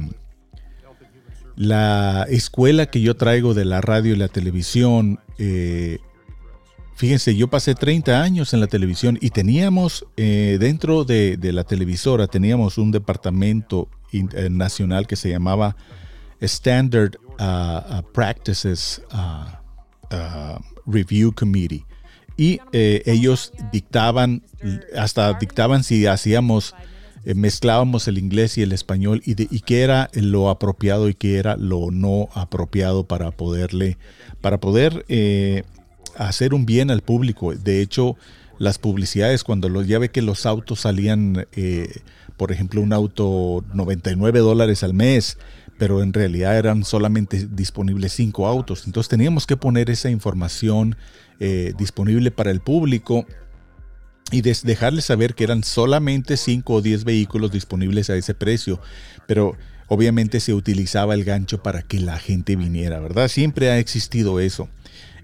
la 1.56 2.26
escuela 2.30 2.86
que 2.86 3.00
yo 3.00 3.16
traigo 3.16 3.54
de 3.54 3.64
la 3.64 3.80
radio 3.80 4.14
y 4.14 4.16
la 4.16 4.28
televisión 4.28 5.20
Fíjense, 6.96 7.36
yo 7.36 7.48
pasé 7.48 7.74
30 7.74 8.22
años 8.22 8.54
en 8.54 8.60
la 8.60 8.68
televisión 8.68 9.18
y 9.20 9.28
teníamos 9.28 10.06
eh, 10.16 10.56
dentro 10.58 11.04
de, 11.04 11.38
la 11.52 11.62
televisora, 11.64 12.26
teníamos 12.26 12.78
un 12.78 12.90
departamento 12.90 13.90
eh, 14.12 14.48
nacional 14.50 15.06
que 15.06 15.16
se 15.16 15.28
llamaba 15.28 15.76
Standard 16.40 17.18
uh, 17.38 17.98
uh, 17.98 18.12
Practices 18.14 19.02
uh, 19.12 20.58
Review 20.86 21.34
Committee. 21.34 21.84
Y 22.38 22.60
eh, 22.72 23.02
ellos 23.04 23.52
dictaban, 23.72 24.42
hasta 24.96 25.34
dictaban 25.34 25.84
si 25.84 26.06
hacíamos, 26.06 26.74
mezclábamos 27.26 28.08
el 28.08 28.16
inglés 28.16 28.56
y 28.56 28.62
el 28.62 28.72
español 28.72 29.20
y, 29.26 29.54
y 29.54 29.60
qué 29.60 29.82
era 29.82 30.08
lo 30.14 30.48
apropiado 30.48 31.10
y 31.10 31.14
qué 31.14 31.36
era 31.36 31.56
lo 31.56 31.90
no 31.90 32.30
apropiado 32.32 33.06
para 33.06 33.32
poderle, 33.32 33.98
para 34.40 34.60
poder 34.60 35.04
hacer 36.16 36.54
un 36.54 36.66
bien 36.66 36.90
al 36.90 37.02
público. 37.02 37.54
De 37.54 37.80
hecho, 37.80 38.16
las 38.58 38.78
publicidades, 38.78 39.44
cuando 39.44 39.68
lo, 39.68 39.82
ya 39.82 39.98
ve 39.98 40.10
que 40.10 40.22
los 40.22 40.46
autos 40.46 40.80
salían, 40.80 41.46
eh, 41.52 42.00
por 42.36 42.52
ejemplo, 42.52 42.80
un 42.80 42.92
auto 42.92 43.64
99 43.74 44.40
dólares 44.40 44.82
al 44.82 44.94
mes, 44.94 45.38
pero 45.78 46.02
en 46.02 46.12
realidad 46.12 46.56
eran 46.56 46.84
solamente 46.84 47.46
disponibles 47.50 48.12
cinco 48.12 48.46
autos. 48.46 48.86
Entonces 48.86 49.08
teníamos 49.08 49.46
que 49.46 49.56
poner 49.56 49.90
esa 49.90 50.10
información 50.10 50.96
eh, 51.38 51.74
disponible 51.76 52.30
para 52.30 52.50
el 52.50 52.60
público 52.60 53.26
y 54.32 54.40
dejarles 54.40 55.04
saber 55.04 55.34
que 55.34 55.44
eran 55.44 55.62
solamente 55.62 56.36
5 56.36 56.72
o 56.72 56.82
10 56.82 57.04
vehículos 57.04 57.52
disponibles 57.52 58.10
a 58.10 58.16
ese 58.16 58.34
precio. 58.34 58.80
Pero 59.28 59.56
obviamente 59.86 60.40
se 60.40 60.52
utilizaba 60.52 61.14
el 61.14 61.24
gancho 61.24 61.62
para 61.62 61.82
que 61.82 62.00
la 62.00 62.18
gente 62.18 62.56
viniera, 62.56 62.98
¿verdad? 62.98 63.28
Siempre 63.28 63.70
ha 63.70 63.78
existido 63.78 64.40
eso. 64.40 64.68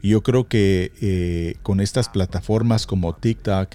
Yo 0.02 0.22
creo 0.22 0.48
que 0.48 0.92
eh, 1.00 1.54
con 1.62 1.80
estas 1.80 2.08
plataformas 2.08 2.86
como 2.86 3.14
TikTok 3.14 3.68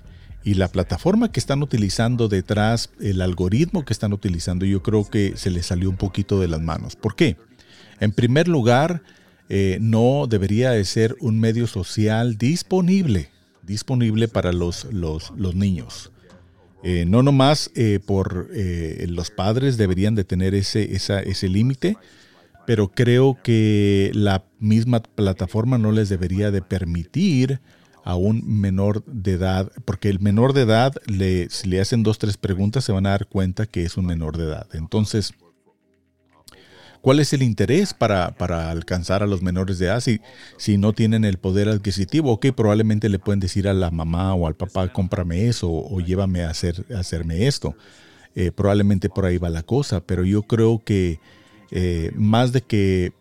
y 0.44 0.56
la 0.56 0.68
plataforma 0.68 1.32
que 1.32 1.40
están 1.40 1.64
utilizando 1.64 2.28
detrás, 2.28 2.90
el 3.00 3.22
algoritmo 3.22 3.86
que 3.86 3.94
están 3.94 4.12
utilizando, 4.12 4.66
yo 4.66 4.84
creo 4.84 5.10
que 5.10 5.34
se 5.38 5.50
les 5.50 5.68
salió 5.68 5.90
un 5.90 5.96
poquito 5.96 6.40
de 6.40 6.50
las 6.50 6.62
manos. 6.62 6.98
¿Por 6.98 7.16
qué? 7.16 7.38
En 8.02 8.12
primer 8.12 8.50
lugar, 8.50 9.02
eh, 9.48 9.78
no 9.80 10.28
debería 10.28 10.72
de 10.72 10.84
ser 10.84 11.16
un 11.22 11.40
medio 11.40 11.66
social 11.66 12.38
disponible, 12.38 13.30
disponible 13.64 14.28
para 14.28 14.52
los, 14.52 14.86
los, 14.92 15.32
niños. 15.56 16.12
Eh, 16.84 17.06
no 17.08 17.24
nomás 17.24 17.72
por 18.06 18.50
los 18.54 19.32
padres 19.32 19.78
deberían 19.78 20.16
de 20.16 20.26
tener 20.26 20.56
ese, 20.56 20.94
ese 20.94 21.50
límite, 21.50 21.98
pero 22.68 22.90
creo 22.90 23.38
que 23.42 24.12
la 24.14 24.44
misma 24.60 25.02
plataforma 25.02 25.78
no 25.78 25.94
les 25.94 26.10
debería 26.10 26.52
de 26.52 26.62
permitir 26.62 27.62
a 28.04 28.16
un 28.16 28.44
menor 28.46 29.06
de 29.06 29.32
edad, 29.32 29.72
porque 29.86 30.10
el 30.10 30.20
menor 30.20 30.52
de 30.52 30.64
edad, 30.64 30.94
si 31.50 31.70
le 31.70 31.80
hacen 31.80 32.04
dos, 32.04 32.20
tres 32.20 32.36
preguntas, 32.36 32.84
se 32.84 32.92
van 32.92 33.06
a 33.06 33.12
dar 33.12 33.28
cuenta 33.28 33.68
que 33.68 33.84
es 33.84 33.96
un 33.96 34.06
menor 34.06 34.36
de 34.36 34.44
edad. 34.44 34.68
Entonces, 34.74 35.34
¿cuál 37.00 37.22
es 37.22 37.32
el 37.32 37.42
interés 37.42 37.94
para, 37.94 38.36
alcanzar 38.70 39.24
a 39.24 39.28
los 39.28 39.42
menores 39.42 39.80
de 39.80 39.86
edad 39.86 40.02
si, 40.02 40.20
si, 40.58 40.78
no 40.78 40.92
tienen 40.92 41.24
el 41.24 41.38
poder 41.38 41.70
adquisitivo? 41.70 42.34
Ok, 42.34 42.48
probablemente 42.54 43.08
le 43.08 43.18
pueden 43.18 43.40
decir 43.40 43.70
a 43.70 43.74
la 43.74 43.92
mamá 43.92 44.34
o 44.34 44.46
al 44.46 44.58
papá, 44.58 44.92
cómprame 44.92 45.48
eso 45.48 45.72
o, 45.72 46.02
llévame 46.02 46.44
a, 46.44 46.50
hacer, 46.50 46.86
hacerme 46.94 47.48
esto. 47.48 47.78
Eh, 48.36 48.52
probablemente 48.52 49.08
por 49.08 49.24
ahí 49.26 49.38
va 49.38 49.50
la 49.50 49.64
cosa, 49.64 50.02
pero 50.02 50.26
yo 50.26 50.44
creo 50.44 50.84
que 50.84 51.22
eh, 51.72 52.12
más 52.16 52.54
de 52.54 52.62
que 52.62 53.12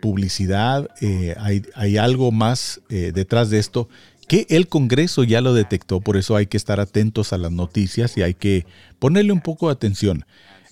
publicidad, 0.00 0.88
eh, 1.00 1.34
hay, 1.38 1.96
algo 1.96 2.30
más 2.30 2.82
eh, 2.90 3.10
detrás 3.14 3.48
de 3.48 3.58
esto 3.58 3.88
que 4.28 4.46
el 4.50 4.68
Congreso 4.68 5.24
ya 5.24 5.40
lo 5.40 5.54
detectó, 5.54 6.00
por 6.00 6.16
eso 6.16 6.36
hay 6.36 6.46
que 6.46 6.58
estar 6.58 6.78
atentos 6.78 7.32
a 7.32 7.38
las 7.38 7.52
noticias 7.52 8.16
y 8.16 8.22
hay 8.22 8.34
que 8.34 8.66
ponerle 8.98 9.32
un 9.32 9.40
poco 9.40 9.68
de 9.68 9.72
atención. 9.72 10.24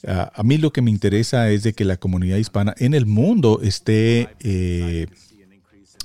A 0.07 0.43
mí 0.43 0.57
lo 0.57 0.73
que 0.73 0.81
me 0.81 0.91
interesa 0.91 1.51
es 1.51 1.63
de 1.63 1.75
que 1.75 1.85
la 1.85 1.99
comunidad 1.99 2.39
hispana 2.39 2.75
en 2.79 2.95
el 2.95 3.05
mundo 3.05 3.61
esté 3.63 4.31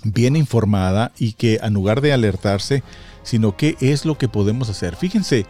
bien 0.03 0.35
informada 0.35 1.13
y 1.17 1.33
que 1.33 1.59
en 1.63 1.73
lugar 1.73 2.01
de 2.01 2.11
alertarse, 2.11 2.83
sino 3.23 3.55
qué 3.55 3.77
es 3.79 4.03
lo 4.03 4.17
que 4.17 4.27
podemos 4.27 4.69
hacer. 4.69 4.97
Fíjense, 4.97 5.45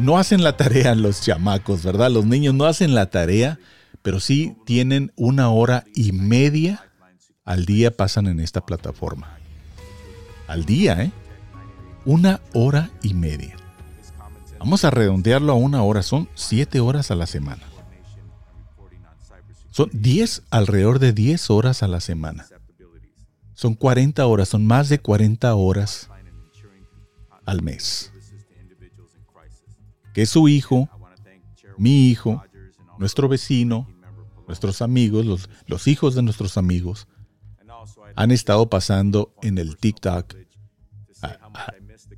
no 0.00 0.18
hacen 0.18 0.42
la 0.44 0.58
tarea 0.58 0.94
los 0.94 1.22
chamacos, 1.22 1.84
¿verdad? 1.84 2.10
Los 2.10 2.26
niños 2.26 2.54
no 2.54 2.66
hacen 2.66 2.94
la 2.94 3.06
tarea 3.06 3.58
pero 4.02 4.20
sí 4.20 4.56
tienen 4.64 5.12
una 5.16 5.50
hora 5.50 5.84
y 5.94 6.12
media 6.12 6.90
al 7.44 7.64
día 7.64 7.90
pasan 7.90 8.28
en 8.28 8.38
esta 8.38 8.64
plataforma. 8.64 9.38
Al 10.46 10.64
día, 10.64 11.02
¿eh? 11.02 11.10
Una 12.04 12.40
hora 12.54 12.90
y 13.02 13.14
media. 13.14 13.56
Vamos 14.58 14.84
a 14.84 14.90
redondearlo 14.90 15.52
a 15.52 15.56
una 15.56 15.82
hora, 15.82 16.02
son 16.02 16.28
siete 16.34 16.80
horas 16.80 17.10
a 17.10 17.14
la 17.14 17.26
semana. 17.26 17.62
Son 19.70 19.88
10, 19.92 20.42
alrededor 20.50 20.98
de 20.98 21.12
10 21.12 21.50
horas 21.50 21.82
a 21.82 21.88
la 21.88 22.00
semana. 22.00 22.46
Son 23.54 23.74
40 23.74 24.26
horas, 24.26 24.48
son 24.48 24.66
más 24.66 24.88
de 24.88 24.98
40 24.98 25.54
horas 25.54 26.08
al 27.46 27.62
mes. 27.62 28.12
Que 30.12 30.26
su 30.26 30.48
hijo, 30.48 30.88
mi 31.78 32.08
hijo, 32.08 32.42
nuestro 33.00 33.28
vecino, 33.28 33.88
nuestros 34.46 34.82
amigos, 34.82 35.48
los, 35.66 35.88
hijos 35.88 36.14
de 36.14 36.22
nuestros 36.22 36.58
amigos, 36.58 37.08
han 38.14 38.30
estado 38.30 38.68
pasando 38.68 39.34
en 39.40 39.56
el 39.56 39.78
TikTok 39.78 40.34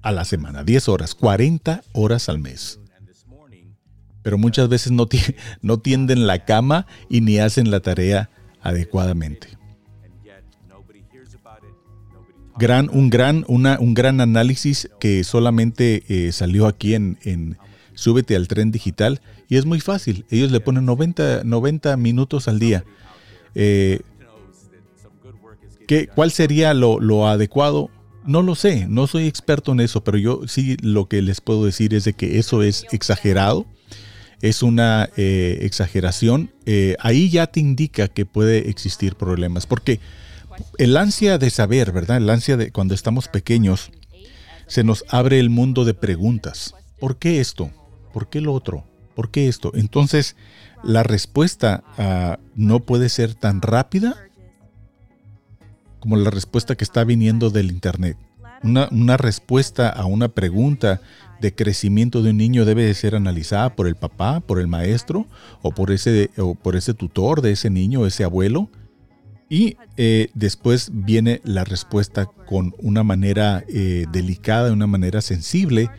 a, 0.03 0.11
la 0.11 0.25
semana, 0.25 0.65
10 0.65 0.89
horas, 0.89 1.15
40 1.15 1.85
horas 1.93 2.29
al 2.29 2.41
mes. 2.41 2.81
Pero 4.23 4.39
muchas 4.39 4.69
veces 4.69 4.93
no, 4.93 5.79
tienden 5.79 6.27
la 6.27 6.45
cama 6.45 6.89
y 7.09 7.21
ni 7.21 7.39
hacen 7.39 7.71
la 7.71 7.79
tarea 7.79 8.31
adecuadamente. 8.61 9.57
Un 12.99 13.95
gran 13.95 14.21
análisis 14.21 14.91
que 14.99 15.23
solamente 15.23 16.03
eh, 16.09 16.33
salió 16.33 16.67
aquí 16.67 16.95
en, 16.95 17.19
en 17.23 17.57
Súbete 17.95 18.37
al 18.37 18.49
tren 18.49 18.71
digital 18.71 19.21
y 19.53 19.59
es 19.59 19.67
muy 19.67 19.81
fácil. 19.81 20.25
Ellos 20.31 20.51
le 20.51 20.61
ponen 20.61 20.87
90, 20.87 21.43
90 21.45 21.99
minutos 21.99 22.49
al 22.49 22.59
día. 22.59 22.87
Eh, 23.55 24.01
¿qué, 25.87 26.07
¿Cuál 26.07 26.31
sería 26.31 26.73
lo, 26.73 27.29
adecuado? 27.29 27.91
No 28.25 28.41
lo 28.41 28.55
sé, 28.55 28.87
no 28.89 29.07
soy 29.07 29.27
experto 29.27 29.73
en 29.73 29.81
eso, 29.81 30.03
pero 30.03 30.17
yo 30.17 30.41
sí 30.49 30.79
lo 30.81 31.07
que 31.07 31.21
les 31.21 31.43
puedo 31.43 31.67
decir 31.67 31.93
es 31.93 32.05
de 32.05 32.15
que 32.15 32.39
eso 32.39 32.63
es 32.63 32.87
exagerado, 32.93 33.67
es 34.41 34.63
una 34.63 35.11
eh, 35.19 35.59
exageración. 35.61 36.51
Eh, 36.65 36.97
ahí 37.01 37.29
ya 37.29 37.47
te 37.47 37.61
indica 37.61 38.09
que 38.09 38.25
puede 38.25 38.71
existir 38.71 39.17
problemas, 39.17 39.67
porque 39.67 40.01
el 40.79 40.97
ansia 40.97 41.37
de 41.37 41.51
saber, 41.51 41.93
¿verdad? 41.93 42.17
El 42.17 42.31
ansia 42.31 42.57
de 42.57 42.73
cuando 42.73 42.95
estamos 42.95 43.29
pequeños, 43.29 43.91
se 44.67 44.83
nos 44.83 45.05
abre 45.11 45.39
el 45.39 45.51
mundo 45.51 45.85
de 45.85 45.93
preguntas. 45.93 46.75
¿Por 46.99 47.19
qué 47.19 47.39
esto? 47.39 47.71
¿Por 48.15 48.31
qué 48.31 48.41
lo 48.41 48.55
otro? 48.55 48.87
¿Por 49.15 49.31
qué 49.31 49.49
esto? 49.49 49.73
Entonces, 49.75 50.37
la 50.83 51.03
respuesta 51.03 51.85
ah, 51.99 52.39
no 52.55 52.81
puede 52.81 53.09
ser 53.09 53.35
tan 53.35 53.63
rápida 53.63 54.17
como 56.01 56.17
la 56.17 56.31
respuesta 56.31 56.75
que 56.75 56.85
está 56.85 57.05
viniendo 57.05 57.51
del 57.51 57.71
Internet. 57.71 58.17
Una, 58.65 59.17
respuesta 59.17 59.89
a 59.89 60.05
una 60.05 60.29
pregunta 60.29 61.01
de 61.41 61.55
crecimiento 61.55 62.23
de 62.23 62.31
un 62.31 62.37
niño 62.37 62.65
debe 62.65 62.85
de 62.85 62.95
ser 62.95 63.17
analizada 63.17 63.75
por 63.75 63.89
el 63.89 63.97
papá, 63.97 64.41
por 64.41 64.61
el 64.61 64.69
maestro 64.69 65.27
o 65.63 65.73
por 65.73 65.91
ese, 65.91 66.31
o 66.39 66.55
por 66.55 66.77
ese 66.77 66.95
tutor 66.95 67.41
de 67.41 67.53
ese 67.53 67.71
niño, 67.71 68.07
ese 68.07 68.25
abuelo. 68.25 68.69
Y 69.49 69.77
eh, 69.97 70.31
después 70.35 70.91
viene 70.93 71.41
la 71.45 71.65
respuesta 71.65 72.27
con 72.27 72.75
una 72.79 73.03
manera 73.03 73.65
eh, 73.69 74.07
delicada, 74.13 74.73
una 74.73 74.87
manera 74.87 75.21
sensible 75.21 75.91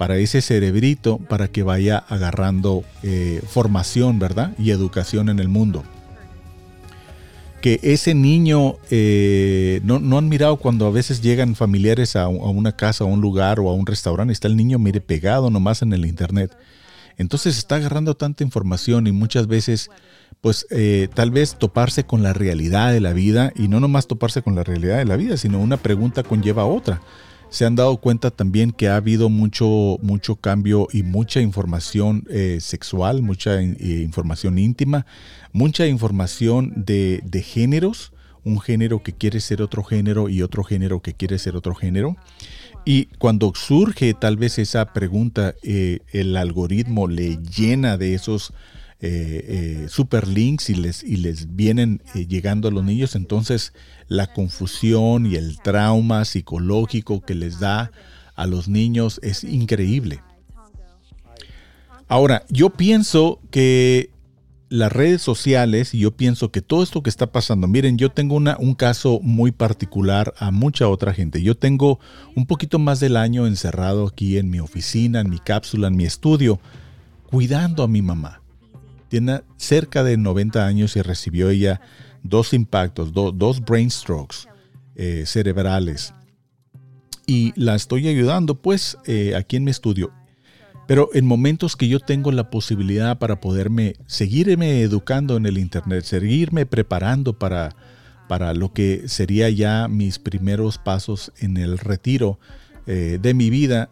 para 0.00 0.16
ese 0.16 0.40
cerebrito 0.40 1.18
para 1.18 1.48
que 1.48 1.62
vaya 1.62 1.98
agarrando 1.98 2.84
eh, 3.02 3.42
formación, 3.46 4.18
¿verdad? 4.18 4.54
Y 4.58 4.70
educación 4.70 5.28
en 5.28 5.40
el 5.40 5.48
mundo 5.48 5.84
que 7.60 7.80
ese 7.82 8.14
niño, 8.14 8.76
eh, 8.90 9.82
no, 9.84 10.16
han 10.16 10.28
mirado 10.30 10.56
cuando 10.56 10.86
a 10.86 10.90
veces 10.90 11.20
llegan 11.20 11.54
familiares 11.54 12.16
a, 12.16 12.28
una 12.28 12.72
casa, 12.72 13.04
a 13.04 13.08
un 13.08 13.20
lugar 13.20 13.60
o 13.60 13.68
a 13.68 13.74
un 13.74 13.84
restaurante, 13.84 14.32
está 14.32 14.48
el 14.48 14.56
niño, 14.56 14.78
mire, 14.78 15.02
pegado 15.02 15.50
nomás 15.50 15.82
en 15.82 15.92
el 15.92 16.06
internet. 16.06 16.56
Entonces 17.18 17.58
está 17.58 17.74
agarrando 17.74 18.14
tanta 18.14 18.42
información 18.42 19.06
y 19.06 19.12
muchas 19.12 19.48
veces, 19.48 19.90
pues 20.40 20.66
eh, 20.70 21.08
tal 21.12 21.30
vez 21.30 21.58
toparse 21.58 22.04
con 22.04 22.22
la 22.22 22.32
realidad 22.32 22.90
de 22.90 23.00
la 23.00 23.12
vida 23.12 23.52
y 23.54 23.68
no 23.68 23.80
nomás 23.80 24.06
toparse 24.06 24.40
con 24.40 24.54
la 24.54 24.64
realidad 24.64 24.96
de 24.96 25.04
la 25.04 25.18
vida, 25.18 25.36
sino 25.36 25.60
una 25.60 25.76
pregunta 25.76 26.22
conlleva 26.22 26.64
otra 26.64 27.02
se 27.50 27.66
han 27.66 27.74
dado 27.74 27.96
cuenta 27.96 28.30
también 28.30 28.70
que 28.70 28.88
ha 28.88 28.96
habido 28.96 29.28
mucho, 29.28 29.98
mucho 30.02 30.36
cambio 30.36 30.86
y 30.92 31.02
mucha 31.02 31.40
información 31.40 32.24
eh, 32.30 32.58
sexual, 32.60 33.22
mucha 33.22 33.60
eh, 33.60 33.76
información 33.78 34.56
íntima, 34.58 35.04
mucha 35.52 35.86
información 35.86 36.72
de, 36.76 37.44
géneros, 37.44 38.12
un 38.44 38.60
género 38.60 39.02
que 39.02 39.12
quiere 39.12 39.40
ser 39.40 39.62
otro 39.62 39.82
género 39.82 40.28
y 40.28 40.42
otro 40.42 40.62
género 40.62 41.00
que 41.00 41.12
quiere 41.12 41.38
ser 41.38 41.56
otro 41.56 41.74
género. 41.74 42.16
Y 42.84 43.06
cuando 43.18 43.52
surge 43.54 44.14
tal 44.14 44.36
vez 44.36 44.58
esa 44.58 44.92
pregunta, 44.92 45.54
eh, 45.62 46.00
el 46.12 46.36
algoritmo 46.36 47.08
le 47.08 47.36
llena 47.38 47.98
de 47.98 48.14
esos 48.14 48.54
eh, 49.02 49.86
super 49.88 50.28
links 50.28 50.70
y 50.70 50.74
les, 50.74 51.02
y 51.02 51.16
les 51.16 51.54
vienen 51.56 52.02
llegando 52.14 52.68
a 52.68 52.70
los 52.70 52.84
niños, 52.84 53.16
entonces 53.16 53.72
la 54.08 54.32
confusión 54.32 55.26
y 55.26 55.36
el 55.36 55.58
trauma 55.60 56.24
psicológico 56.24 57.20
que 57.20 57.34
les 57.34 57.60
da 57.60 57.92
a 58.34 58.46
los 58.46 58.68
niños 58.68 59.20
es 59.22 59.44
increíble. 59.44 60.20
Ahora, 62.08 62.44
yo 62.48 62.70
pienso 62.70 63.40
que 63.50 64.10
las 64.70 64.90
redes 64.90 65.20
sociales, 65.20 65.94
y 65.94 65.98
yo 65.98 66.12
pienso 66.12 66.50
que 66.50 66.62
todo 66.62 66.82
esto 66.82 67.02
que 67.02 67.10
está 67.10 67.30
pasando, 67.32 67.66
miren, 67.68 67.98
yo 67.98 68.10
tengo 68.10 68.36
una, 68.36 68.56
un 68.58 68.74
caso 68.74 69.20
muy 69.20 69.50
particular 69.50 70.32
a 70.38 70.50
mucha 70.52 70.88
otra 70.88 71.12
gente. 71.12 71.42
Yo 71.42 71.56
tengo 71.56 71.98
un 72.34 72.46
poquito 72.46 72.78
más 72.78 73.00
del 73.00 73.16
año 73.16 73.46
encerrado 73.46 74.06
aquí 74.06 74.38
en 74.38 74.48
mi 74.48 74.60
oficina, 74.60 75.20
en 75.20 75.28
mi 75.28 75.38
cápsula, 75.38 75.88
en 75.88 75.96
mi 75.96 76.04
estudio, 76.04 76.60
cuidando 77.30 77.82
a 77.82 77.88
mi 77.88 78.00
mamá. 78.00 78.39
Tiene 79.10 79.42
cerca 79.56 80.04
de 80.04 80.16
90 80.16 80.64
años 80.64 80.94
y 80.94 81.02
recibió 81.02 81.50
ella 81.50 81.80
dos 82.22 82.54
impactos, 82.54 83.12
dos 83.12 83.60
brain 83.60 83.90
strokes 83.90 84.46
eh, 84.94 85.24
cerebrales. 85.26 86.14
Y 87.26 87.52
la 87.56 87.74
estoy 87.74 88.06
ayudando 88.06 88.62
pues 88.62 88.96
eh, 89.06 89.34
aquí 89.34 89.56
en 89.56 89.64
mi 89.64 89.72
estudio. 89.72 90.12
Pero 90.86 91.10
en 91.12 91.26
momentos 91.26 91.74
que 91.74 91.88
yo 91.88 91.98
tengo 91.98 92.30
la 92.30 92.50
posibilidad 92.50 93.18
para 93.18 93.40
poderme 93.40 93.96
seguirme 94.06 94.80
educando 94.80 95.36
en 95.36 95.44
el 95.44 95.58
Internet, 95.58 96.04
seguirme 96.04 96.64
preparando 96.64 97.36
para, 97.36 97.74
para 98.28 98.54
lo 98.54 98.72
que 98.72 99.08
sería 99.08 99.50
ya 99.50 99.88
mis 99.88 100.20
primeros 100.20 100.78
pasos 100.78 101.32
en 101.40 101.56
el 101.56 101.78
retiro 101.78 102.38
eh, 102.86 103.18
de 103.20 103.34
mi 103.34 103.50
vida, 103.50 103.90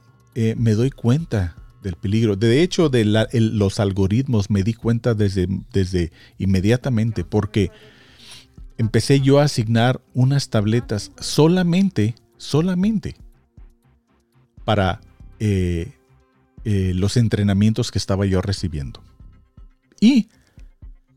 me 0.56 0.74
doy 0.74 0.92
cuenta 0.92 1.56
del 1.82 1.96
peligro. 1.96 2.36
De 2.36 2.62
hecho, 2.62 2.88
de 2.88 3.04
los 3.04 3.80
algoritmos 3.80 4.50
me 4.50 4.62
di 4.62 4.74
cuenta 4.74 5.14
desde, 5.14 5.48
desde 5.72 6.12
inmediatamente, 6.38 7.24
porque 7.24 7.70
empecé 8.78 9.20
yo 9.20 9.40
a 9.40 9.44
asignar 9.44 10.00
unas 10.14 10.50
tabletas 10.50 11.12
solamente, 11.18 12.14
solamente 12.36 13.16
para 14.64 15.00
eh, 15.40 15.92
eh, 16.64 16.92
los 16.94 17.16
entrenamientos 17.16 17.90
que 17.90 17.98
estaba 17.98 18.26
yo 18.26 18.40
recibiendo. 18.40 19.02
Y 20.00 20.28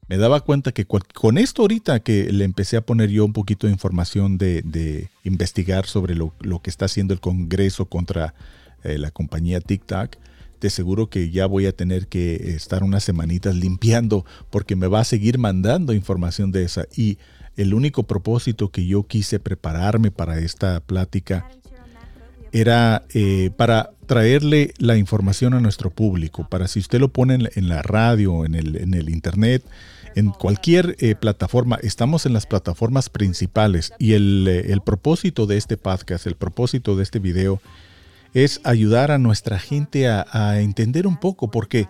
me 0.07 0.17
daba 0.17 0.41
cuenta 0.41 0.71
que 0.71 0.85
con 0.85 1.37
esto 1.37 1.61
ahorita 1.61 2.01
que 2.01 2.31
le 2.33 2.43
empecé 2.43 2.77
a 2.77 2.81
poner 2.81 3.09
yo 3.09 3.23
un 3.23 3.33
poquito 3.33 3.67
de 3.67 3.73
información 3.73 4.37
de, 4.37 5.09
investigar 5.23 5.85
sobre 5.85 6.15
lo, 6.15 6.33
que 6.61 6.69
está 6.69 6.85
haciendo 6.85 7.13
el 7.13 7.21
Congreso 7.21 7.85
contra 7.85 8.33
eh, 8.83 8.97
la 8.97 9.11
compañía 9.11 9.61
TikTok, 9.61 10.17
de 10.61 10.69
seguro 10.69 11.09
que 11.09 11.31
ya 11.31 11.47
voy 11.47 11.65
a 11.65 11.75
tener 11.75 12.07
que 12.07 12.53
estar 12.55 12.83
unas 12.83 13.03
semanitas 13.03 13.55
limpiando 13.55 14.25
porque 14.49 14.75
me 14.75 14.87
va 14.87 15.01
a 15.01 15.05
seguir 15.05 15.37
mandando 15.37 15.93
información 15.93 16.51
de 16.51 16.63
esa. 16.63 16.85
Y 16.95 17.17
el 17.57 17.73
único 17.73 18.03
propósito 18.03 18.69
que 18.69 18.85
yo 18.85 19.03
quise 19.03 19.39
prepararme 19.39 20.11
para 20.11 20.39
esta 20.39 20.79
plática 20.79 21.49
era 22.53 23.03
eh, 23.13 23.49
para 23.55 23.91
traerle 24.05 24.73
la 24.77 24.97
información 24.97 25.53
a 25.53 25.59
nuestro 25.61 25.89
público, 25.89 26.47
para 26.47 26.67
si 26.67 26.79
usted 26.79 26.99
lo 26.99 27.09
pone 27.09 27.39
en 27.55 27.69
la 27.69 27.81
radio, 27.81 28.45
en 28.45 28.55
el, 28.55 28.75
en 28.75 28.93
el 28.93 29.09
internet, 29.09 29.63
en 30.15 30.31
cualquier 30.31 30.97
eh, 30.99 31.15
plataforma, 31.15 31.79
estamos 31.81 32.25
en 32.25 32.33
las 32.33 32.45
plataformas 32.45 33.09
principales 33.09 33.93
y 33.99 34.13
el, 34.13 34.45
eh, 34.49 34.71
el, 34.73 34.81
propósito 34.81 35.47
de 35.47 35.55
este 35.55 35.77
podcast, 35.77 36.27
el 36.27 36.35
propósito 36.35 36.97
de 36.97 37.03
este 37.03 37.19
video 37.19 37.61
es 38.33 38.61
ayudar 38.63 39.11
a 39.11 39.17
nuestra 39.17 39.59
gente 39.59 40.07
a, 40.07 40.59
entender 40.59 41.07
un 41.07 41.17
poco, 41.17 41.51
porque 41.51 41.87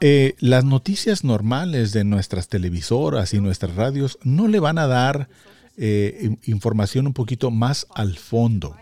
eh, 0.00 0.34
las 0.38 0.64
noticias 0.64 1.24
normales 1.24 1.92
de 1.92 2.04
nuestras 2.04 2.48
televisoras 2.48 3.34
y 3.34 3.40
nuestras 3.40 3.74
radios 3.74 4.18
no 4.22 4.48
le 4.48 4.60
van 4.60 4.78
a 4.78 4.86
dar 4.86 5.28
eh, 5.76 6.36
información 6.44 7.06
un 7.06 7.12
poquito 7.12 7.50
más 7.50 7.86
al 7.94 8.16
fondo. 8.16 8.76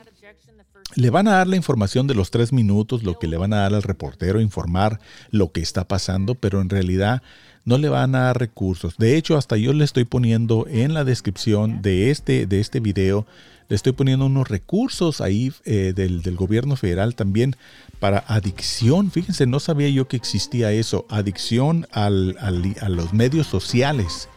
Le 0.96 1.10
van 1.10 1.26
a 1.26 1.32
dar 1.32 1.48
la 1.48 1.56
información 1.56 2.06
de 2.06 2.14
los 2.14 2.30
tres 2.30 2.52
minutos, 2.52 3.02
lo 3.02 3.18
que 3.18 3.26
le 3.26 3.36
van 3.36 3.52
a 3.52 3.58
dar 3.58 3.74
al 3.74 3.82
reportero, 3.82 4.40
informar 4.40 5.00
lo 5.30 5.50
que 5.50 5.60
está 5.60 5.88
pasando, 5.88 6.36
pero 6.36 6.60
en 6.60 6.70
realidad 6.70 7.22
no 7.64 7.78
le 7.78 7.88
van 7.88 8.14
a 8.14 8.24
dar 8.24 8.38
recursos. 8.38 8.96
De 8.96 9.16
hecho, 9.16 9.36
hasta 9.36 9.56
yo 9.56 9.72
le 9.72 9.84
estoy 9.84 10.04
poniendo 10.04 10.66
en 10.68 10.94
la 10.94 11.04
descripción 11.04 11.82
de 11.82 12.10
este, 12.10 12.46
de 12.46 12.60
este 12.60 12.80
video, 12.80 13.26
le 13.68 13.76
estoy 13.76 13.92
poniendo 13.92 14.26
unos 14.26 14.48
recursos 14.48 15.20
ahí 15.20 15.52
eh, 15.64 15.92
del, 15.96 16.22
del, 16.22 16.36
gobierno 16.36 16.76
federal 16.76 17.14
también 17.14 17.56
para 17.98 18.22
adicción. 18.28 19.10
Fíjense, 19.10 19.46
no 19.46 19.58
sabía 19.58 19.88
yo 19.88 20.06
que 20.06 20.16
existía 20.16 20.70
eso. 20.70 21.06
Adicción 21.08 21.86
al, 21.90 22.36
a 22.38 22.88
los 22.90 23.14
medios 23.14 23.46
sociales. 23.46 24.28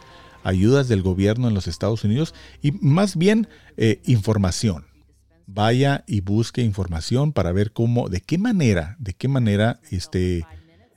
Ayudas 0.44 0.88
del 0.88 1.02
gobierno 1.02 1.46
en 1.48 1.54
los 1.54 1.66
Estados 1.66 2.04
Unidos 2.04 2.34
y 2.62 2.72
más 2.72 3.16
bien 3.16 3.48
eh, 3.76 4.00
información. 4.06 4.87
Vaya 5.50 6.04
y 6.06 6.20
busque 6.20 6.60
información 6.60 7.32
para 7.32 7.52
ver 7.52 7.72
cómo, 7.72 8.10
de 8.10 8.20
qué 8.20 8.36
manera, 8.36 8.96
de 8.98 9.14
qué 9.14 9.28
manera 9.28 9.80
este, 9.90 10.44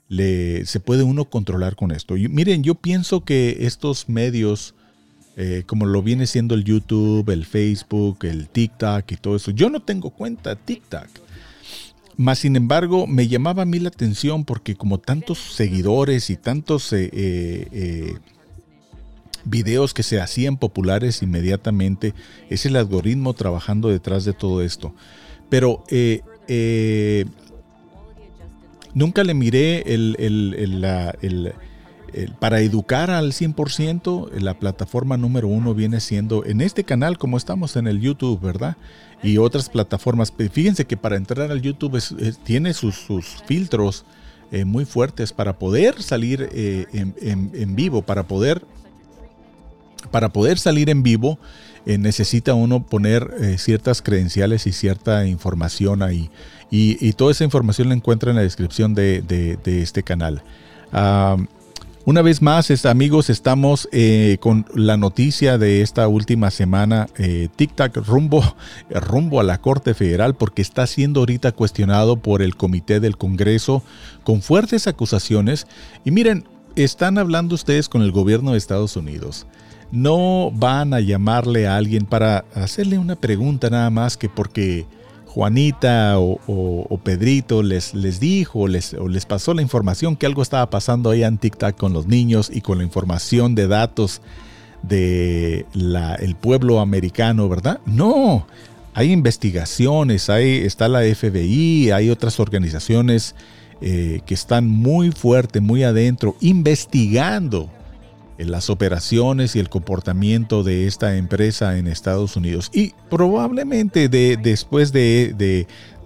le, 0.09 0.65
se 0.65 0.81
puede 0.81 1.03
uno 1.03 1.25
controlar 1.25 1.77
con 1.77 1.91
esto. 1.91 2.17
Y 2.17 2.27
miren, 2.27 2.61
yo 2.61 2.75
pienso 2.75 3.23
que 3.23 3.59
estos 3.61 4.09
medios, 4.09 4.75
eh, 5.37 5.63
como 5.65 5.85
lo 5.85 6.03
viene 6.03 6.27
siendo 6.27 6.53
el 6.53 6.65
YouTube, 6.65 7.29
el 7.29 7.45
Facebook, 7.45 8.25
el 8.25 8.49
TikTok 8.49 9.09
y 9.09 9.15
todo 9.15 9.37
eso, 9.37 9.51
yo 9.51 9.69
no 9.69 9.81
tengo 9.81 10.09
cuenta 10.09 10.57
TikTok. 10.57 11.07
Más 12.17 12.39
sin 12.39 12.57
embargo, 12.57 13.07
me 13.07 13.29
llamaba 13.29 13.63
a 13.63 13.65
mí 13.65 13.79
la 13.79 13.87
atención 13.87 14.43
porque 14.43 14.75
como 14.75 14.99
tantos 14.99 15.39
seguidores 15.39 16.29
y 16.29 16.35
tantos 16.35 16.91
eh, 16.91 17.09
eh, 17.13 18.15
videos 19.45 19.93
que 19.93 20.03
se 20.03 20.19
hacían 20.19 20.57
populares 20.57 21.21
inmediatamente, 21.21 22.13
es 22.49 22.65
el 22.65 22.75
algoritmo 22.75 23.33
trabajando 23.33 23.89
detrás 23.89 24.25
de 24.25 24.33
todo 24.33 24.61
esto. 24.61 24.93
Pero 25.49 25.83
nunca 28.93 29.23
le 29.23 29.33
miré 29.33 29.93
el, 29.93 30.15
el, 30.19 31.53
para 32.39 32.61
educar 32.61 33.09
al 33.09 33.31
100%, 33.31 34.31
la 34.39 34.59
plataforma 34.59 35.17
número 35.17 35.47
uno 35.47 35.73
viene 35.73 35.99
siendo 35.99 36.45
en 36.45 36.61
este 36.61 36.83
canal 36.83 37.17
como 37.17 37.37
estamos 37.37 37.75
en 37.75 37.87
el 37.87 37.99
YouTube, 37.99 38.39
¿verdad? 38.39 38.77
y 39.23 39.37
otras 39.37 39.69
plataformas. 39.69 40.33
Fíjense 40.51 40.85
que 40.85 40.97
para 40.97 41.15
entrar 41.15 41.51
al 41.51 41.61
YouTube 41.61 42.01
tiene 42.43 42.73
sus, 42.73 43.07
filtros 43.45 44.05
eh, 44.51 44.65
muy 44.65 44.85
fuertes 44.85 45.31
para 45.31 45.57
poder 45.57 46.01
salir 46.01 46.49
eh, 46.51 46.85
en, 46.93 47.75
vivo, 47.75 48.01
para 48.01 48.27
poder, 48.27 48.63
para 50.09 50.29
poder 50.29 50.57
salir 50.57 50.89
en 50.89 51.03
vivo. 51.03 51.39
Eh, 51.85 51.97
necesita 51.97 52.53
uno 52.53 52.85
poner 52.85 53.57
ciertas 53.57 54.01
credenciales 54.01 54.67
y 54.67 54.71
cierta 54.71 55.25
información 55.25 56.03
ahí. 56.03 56.29
Y, 56.69 57.13
toda 57.13 57.31
esa 57.31 57.43
información 57.43 57.89
la 57.89 57.95
encuentra 57.95 58.29
en 58.29 58.37
la 58.37 58.43
descripción 58.43 58.93
de, 58.93 59.57
este 59.65 60.03
canal. 60.03 60.41
Una 62.03 62.23
vez 62.23 62.41
más, 62.41 62.85
amigos, 62.85 63.29
estamos 63.29 63.87
eh, 63.91 64.37
con 64.39 64.65
la 64.73 64.97
noticia 64.97 65.59
de 65.59 65.83
esta 65.83 66.07
última 66.07 66.49
semana. 66.49 67.07
Eh, 67.19 67.47
TikTok 67.55 67.95
rumbo, 68.07 68.43
rumbo 68.89 69.39
a 69.39 69.43
la 69.43 69.61
Corte 69.61 69.93
Federal 69.93 70.35
porque 70.35 70.63
está 70.63 70.87
siendo 70.87 71.19
ahorita 71.19 71.51
cuestionado 71.51 72.17
por 72.17 72.41
el 72.41 72.55
Comité 72.55 72.99
del 72.99 73.17
Congreso 73.17 73.83
con 74.23 74.41
fuertes 74.41 74.87
acusaciones. 74.87 75.67
Y 76.03 76.09
miren, 76.09 76.45
están 76.75 77.19
hablando 77.19 77.53
ustedes 77.53 77.87
con 77.87 78.01
el 78.01 78.11
gobierno 78.11 78.53
de 78.53 78.57
Estados 78.57 78.95
Unidos. 78.95 79.45
No 79.91 80.51
van 80.53 80.93
a 80.93 80.99
llamarle 80.99 81.67
a 81.67 81.75
alguien 81.75 82.05
para 82.05 82.45
hacerle 82.55 82.97
una 82.97 83.15
pregunta 83.15 83.69
nada 83.69 83.89
más 83.89 84.15
que 84.15 84.29
porque 84.29 84.85
Juanita 85.25 86.15
o, 86.17 86.99
Pedrito 87.03 87.63
les, 87.63 87.93
les 87.93 88.19
dijo 88.19 88.59
o 88.61 88.67
les, 88.67 88.95
pasó 89.25 89.53
la 89.53 89.61
información 89.61 90.15
que 90.15 90.25
algo 90.25 90.41
estaba 90.41 90.69
pasando 90.69 91.09
ahí 91.09 91.23
en 91.23 91.37
TikTok 91.37 91.77
con 91.77 91.93
los 91.93 92.07
niños 92.07 92.51
y 92.53 92.61
con 92.61 92.77
la 92.77 92.83
información 92.83 93.55
de 93.55 93.67
datos 93.67 94.21
de 94.81 95.65
el 96.19 96.35
pueblo 96.35 96.79
americano, 96.79 97.47
¿verdad? 97.47 97.79
No, 97.85 98.45
hay 98.93 99.11
investigaciones, 99.11 100.29
hay, 100.29 100.57
está 100.65 100.87
la 100.87 101.01
FBI, 101.01 101.91
hay 101.91 102.09
otras 102.09 102.39
organizaciones 102.39 103.35
eh, 103.79 104.21
que 104.25 104.33
están 104.33 104.67
muy 104.67 105.11
fuerte, 105.11 105.61
muy 105.61 105.83
adentro, 105.83 106.35
investigando 106.41 107.69
las 108.45 108.69
operaciones 108.69 109.55
y 109.55 109.59
el 109.59 109.69
comportamiento 109.69 110.63
de 110.63 110.87
esta 110.87 111.17
empresa 111.17 111.77
en 111.77 111.87
Estados 111.87 112.35
Unidos. 112.35 112.69
Y 112.73 112.93
probablemente 113.09 114.09
de, 114.09 114.37
después 114.41 114.91
de, 114.91 115.33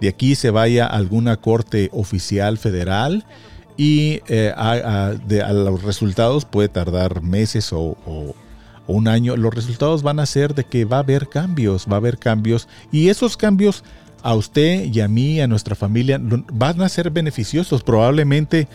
de, 0.00 0.08
aquí 0.08 0.34
se 0.34 0.50
vaya 0.50 0.86
a 0.86 0.96
alguna 0.96 1.36
corte 1.36 1.90
oficial 1.92 2.58
federal 2.58 3.24
y 3.76 4.20
eh, 4.28 4.52
a, 4.56 5.14
los 5.52 5.82
resultados 5.82 6.44
puede 6.44 6.68
tardar 6.68 7.22
meses 7.22 7.72
o, 7.72 7.96
un 8.86 9.08
año. 9.08 9.36
Los 9.36 9.52
resultados 9.52 10.02
van 10.02 10.20
a 10.20 10.26
ser 10.26 10.54
de 10.54 10.64
que 10.64 10.84
va 10.84 10.98
a 10.98 11.00
haber 11.00 11.28
cambios, 11.28 11.86
va 11.90 11.94
a 11.94 11.96
haber 11.96 12.18
cambios 12.18 12.68
y 12.92 13.08
esos 13.08 13.36
cambios 13.36 13.82
a 14.22 14.34
usted 14.34 14.84
y 14.84 15.00
a 15.00 15.08
mí, 15.08 15.40
a 15.40 15.46
nuestra 15.46 15.74
familia, 15.74 16.20
van 16.20 16.80
a 16.82 16.88
ser 16.88 17.10
beneficiosos. 17.10 17.82
Probablemente 17.82 18.68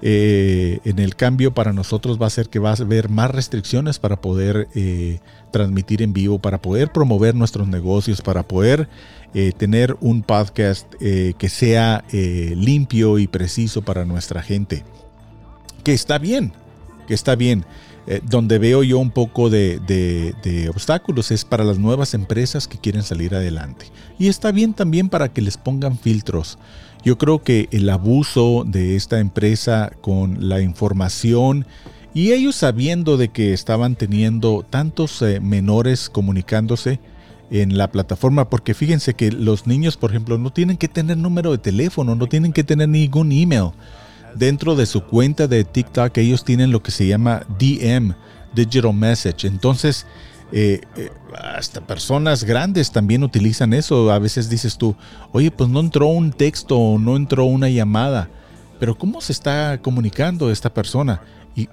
eh, 0.00 0.78
en 0.84 1.00
el 1.00 1.16
cambio 1.16 1.52
para 1.52 1.72
nosotros 1.72 2.20
va 2.20 2.26
a 2.26 2.30
ser 2.30 2.48
que 2.48 2.60
va 2.60 2.70
a 2.70 2.74
haber 2.74 3.08
más 3.08 3.30
restricciones 3.30 3.98
para 3.98 4.20
poder 4.20 4.68
eh, 4.74 5.18
transmitir 5.50 6.02
en 6.02 6.12
vivo, 6.12 6.38
para 6.38 6.62
poder 6.62 6.92
promover 6.92 7.34
nuestros 7.34 7.66
negocios, 7.66 8.20
para 8.20 8.44
poder 8.44 8.88
eh, 9.34 9.52
tener 9.56 9.96
un 10.00 10.22
podcast 10.22 10.92
que 11.00 11.48
sea 11.48 12.04
limpio 12.10 13.18
y 13.18 13.26
preciso 13.26 13.82
para 13.82 14.04
nuestra 14.04 14.42
gente. 14.42 14.84
Que 15.82 15.92
está 15.92 16.18
bien, 16.18 16.52
que 17.06 17.14
está 17.14 17.34
bien. 17.34 17.64
donde 18.22 18.58
veo 18.58 18.82
yo 18.82 18.98
un 18.98 19.10
poco 19.10 19.50
de, 19.50 19.80
de, 19.80 20.68
obstáculos 20.70 21.30
es 21.30 21.44
para 21.44 21.62
las 21.62 21.78
nuevas 21.78 22.14
empresas 22.14 22.66
que 22.66 22.78
quieren 22.78 23.02
salir 23.02 23.34
adelante. 23.34 23.86
Y 24.18 24.28
está 24.28 24.50
bien 24.50 24.72
también 24.72 25.08
para 25.08 25.28
que 25.28 25.42
les 25.42 25.56
pongan 25.56 25.98
filtros. 25.98 26.58
Yo 27.04 27.16
creo 27.18 27.42
que 27.42 27.68
el 27.70 27.88
abuso 27.90 28.64
de 28.66 28.96
esta 28.96 29.20
empresa 29.20 29.92
con 30.00 30.48
la 30.48 30.60
información 30.60 31.66
y 32.14 32.32
ellos 32.32 32.56
sabiendo 32.56 33.16
de 33.16 33.28
que 33.28 33.52
estaban 33.52 33.94
teniendo 33.94 34.64
tantos 34.68 35.22
eh, 35.22 35.40
menores 35.40 36.10
comunicándose 36.10 36.98
en 37.50 37.78
la 37.78 37.90
plataforma, 37.90 38.50
porque 38.50 38.74
fíjense 38.74 39.14
que 39.14 39.30
los 39.32 39.66
niños, 39.66 39.96
por 39.96 40.10
ejemplo, 40.10 40.36
no 40.38 40.52
tienen 40.52 40.76
que 40.76 40.88
tener 40.88 41.16
número 41.16 41.52
de 41.52 41.58
teléfono, 41.58 42.14
no 42.14 42.26
tienen 42.26 42.52
que 42.52 42.64
tener 42.64 42.88
ningún 42.88 43.32
email. 43.32 43.70
Dentro 44.34 44.74
de 44.74 44.86
su 44.86 45.02
cuenta 45.04 45.46
de 45.46 45.64
TikTok 45.64 46.16
ellos 46.18 46.44
tienen 46.44 46.70
lo 46.70 46.82
que 46.82 46.90
se 46.90 47.06
llama 47.06 47.42
DM, 47.58 48.14
Digital 48.54 48.92
Message. 48.92 49.46
Entonces, 49.46 50.06
eh, 50.50 50.80
eh, 50.96 51.10
hasta 51.36 51.86
personas 51.86 52.44
grandes 52.44 52.90
también 52.90 53.22
utilizan 53.22 53.74
eso. 53.74 54.10
A 54.10 54.18
veces 54.18 54.48
dices 54.48 54.78
tú, 54.78 54.96
oye, 55.32 55.50
pues 55.50 55.68
no 55.68 55.80
entró 55.80 56.06
un 56.06 56.32
texto 56.32 56.78
o 56.78 56.98
no 56.98 57.16
entró 57.16 57.44
una 57.44 57.68
llamada. 57.68 58.30
Pero 58.80 58.96
¿cómo 58.96 59.20
se 59.20 59.32
está 59.32 59.78
comunicando 59.82 60.50
esta 60.50 60.72
persona? 60.72 61.20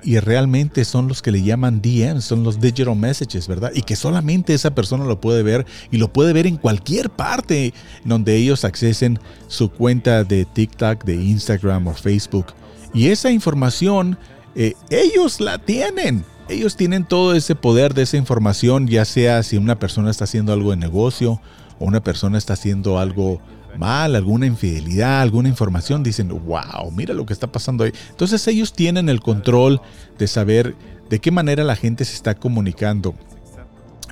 Y, 0.01 0.17
realmente 0.17 0.83
son 0.83 1.07
los 1.07 1.21
que 1.21 1.31
le 1.31 1.43
llaman 1.43 1.79
DMs, 1.79 2.23
son 2.23 2.43
los 2.43 2.59
digital 2.59 2.95
messages, 2.95 3.47
¿verdad? 3.47 3.71
Y 3.75 3.83
que 3.83 3.95
solamente 3.95 4.55
esa 4.55 4.73
persona 4.73 5.05
lo 5.05 5.21
puede 5.21 5.43
ver 5.43 5.63
y 5.91 5.97
lo 5.97 6.11
puede 6.11 6.33
ver 6.33 6.47
en 6.47 6.57
cualquier 6.57 7.11
parte 7.11 7.71
donde 8.03 8.35
ellos 8.35 8.65
accesen 8.65 9.19
su 9.47 9.69
cuenta 9.69 10.23
de 10.23 10.45
TikTok, 10.45 11.03
de 11.03 11.13
Instagram 11.13 11.85
o 11.85 11.93
Facebook. 11.93 12.47
Y 12.95 13.09
esa 13.09 13.29
información, 13.29 14.17
eh, 14.55 14.73
ellos 14.89 15.39
la 15.39 15.59
tienen 15.59 16.25
ellos 16.49 16.75
tienen 16.75 17.05
todo 17.05 17.33
ese 17.33 17.55
poder 17.55 17.93
de 17.93 18.03
esa 18.03 18.17
información, 18.17 18.87
ya 18.87 19.05
sea 19.05 19.43
si 19.43 19.57
una 19.57 19.79
persona 19.79 20.11
está 20.11 20.25
haciendo 20.25 20.53
algo 20.53 20.71
de 20.71 20.77
negocio 20.77 21.41
o 21.79 21.85
una 21.85 22.03
persona 22.03 22.37
está 22.37 22.53
haciendo 22.53 22.99
algo 22.99 23.41
mal, 23.77 24.15
alguna 24.15 24.45
infidelidad, 24.45 25.21
alguna 25.21 25.49
información, 25.49 26.03
dicen, 26.03 26.29
wow, 26.29 26.91
mira 26.91 27.13
lo 27.13 27.25
que 27.25 27.33
está 27.33 27.47
pasando 27.47 27.83
ahí. 27.83 27.91
Entonces 28.09 28.47
ellos 28.47 28.73
tienen 28.73 29.09
el 29.09 29.19
control 29.19 29.81
de 30.17 30.27
saber 30.27 30.75
de 31.09 31.19
qué 31.19 31.31
manera 31.31 31.63
la 31.63 31.75
gente 31.75 32.05
se 32.05 32.15
está 32.15 32.35
comunicando. 32.35 33.15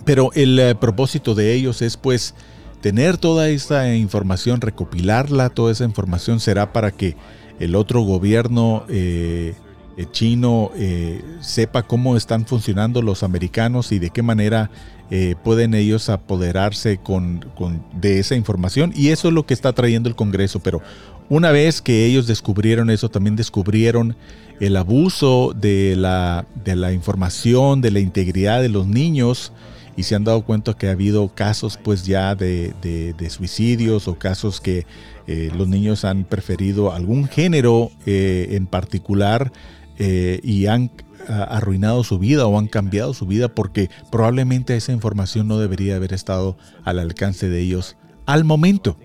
Pero 0.05 0.31
el 0.33 0.59
eh, 0.59 0.75
propósito 0.75 1.33
de 1.33 1.53
ellos 1.53 1.81
es 1.81 1.95
pues 1.97 2.35
tener 2.81 3.17
toda 3.17 3.47
esa 3.49 3.93
información, 3.95 4.59
recopilarla, 4.59 5.49
toda 5.49 5.71
esa 5.71 5.85
información 5.85 6.39
será 6.39 6.73
para 6.73 6.91
que 6.91 7.15
el 7.59 7.75
otro 7.75 8.01
gobierno 8.01 8.83
eh, 8.89 9.53
eh, 9.95 10.07
chino 10.11 10.71
eh, 10.75 11.21
sepa 11.41 11.83
cómo 11.83 12.17
están 12.17 12.47
funcionando 12.47 13.03
los 13.03 13.21
americanos 13.21 13.91
y 13.91 13.99
de 13.99 14.09
qué 14.09 14.23
manera 14.23 14.71
eh, 15.11 15.35
pueden 15.43 15.75
ellos 15.75 16.09
apoderarse 16.09 16.97
con, 16.97 17.45
de 17.93 18.17
esa 18.17 18.35
información. 18.35 18.91
Y 18.95 19.09
eso 19.09 19.27
es 19.27 19.35
lo 19.35 19.45
que 19.45 19.53
está 19.53 19.71
trayendo 19.73 20.09
el 20.09 20.15
Congreso. 20.15 20.61
Pero 20.61 20.81
una 21.29 21.51
vez 21.51 21.79
que 21.81 22.05
ellos 22.05 22.25
descubrieron 22.25 22.89
eso, 22.89 23.09
también 23.09 23.35
descubrieron 23.35 24.15
el 24.59 24.75
abuso 24.77 25.53
de 25.55 25.95
la, 25.95 26.47
de 26.65 26.75
la 26.75 26.91
información, 26.91 27.81
de 27.81 27.91
la 27.91 27.99
integridad 27.99 28.63
de 28.63 28.69
los 28.69 28.87
niños 28.87 29.51
y 29.95 30.03
se 30.03 30.15
han 30.15 30.23
dado 30.23 30.43
cuenta 30.43 30.73
que 30.73 30.87
ha 30.87 30.91
habido 30.91 31.27
casos 31.27 31.77
pues 31.77 32.03
ya 32.03 32.33
de, 32.33 32.73
de, 32.81 33.29
suicidios 33.29 34.07
o 34.07 34.15
casos 34.17 34.59
que 34.59 34.87
los 35.27 35.67
niños 35.67 36.03
han 36.03 36.23
preferido 36.23 36.91
algún 36.91 37.27
género 37.27 37.91
en 38.07 38.65
particular 38.65 39.51
eh, 39.97 40.39
y 40.43 40.65
han 40.67 40.91
arruinado 41.27 42.03
su 42.03 42.19
vida 42.19 42.47
o 42.47 42.59
han 42.59 42.67
cambiado 42.67 43.13
su 43.13 43.25
vida 43.25 43.47
porque 43.47 43.89
probablemente 44.11 44.75
esa 44.75 44.91
información 44.91 45.47
no 45.47 45.57
debería 45.57 45.95
haber 45.95 46.13
estado 46.13 46.57
al 46.83 46.99
alcance 46.99 47.47
de 47.49 47.61
ellos 47.61 47.95
al 48.25 48.43
momento. 48.43 48.97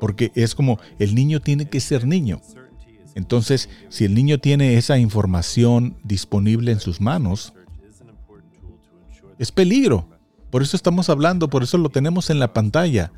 Porque 0.00 0.32
es 0.34 0.54
como 0.54 0.78
el 0.98 1.14
niño 1.14 1.40
tiene 1.40 1.68
que 1.68 1.80
ser 1.80 2.06
niño. 2.06 2.40
Entonces, 3.14 3.68
si 3.88 4.04
el 4.04 4.14
niño 4.14 4.38
tiene 4.38 4.76
esa 4.76 4.98
información 4.98 5.96
disponible 6.02 6.72
en 6.72 6.80
sus 6.80 7.00
manos, 7.00 7.54
es 9.38 9.52
peligro. 9.52 10.08
Por 10.50 10.62
eso 10.62 10.76
estamos 10.76 11.08
hablando, 11.08 11.48
por 11.48 11.62
eso 11.62 11.78
lo 11.78 11.90
tenemos 11.90 12.30
en 12.30 12.38
la 12.38 12.52
pantalla. 12.52 13.12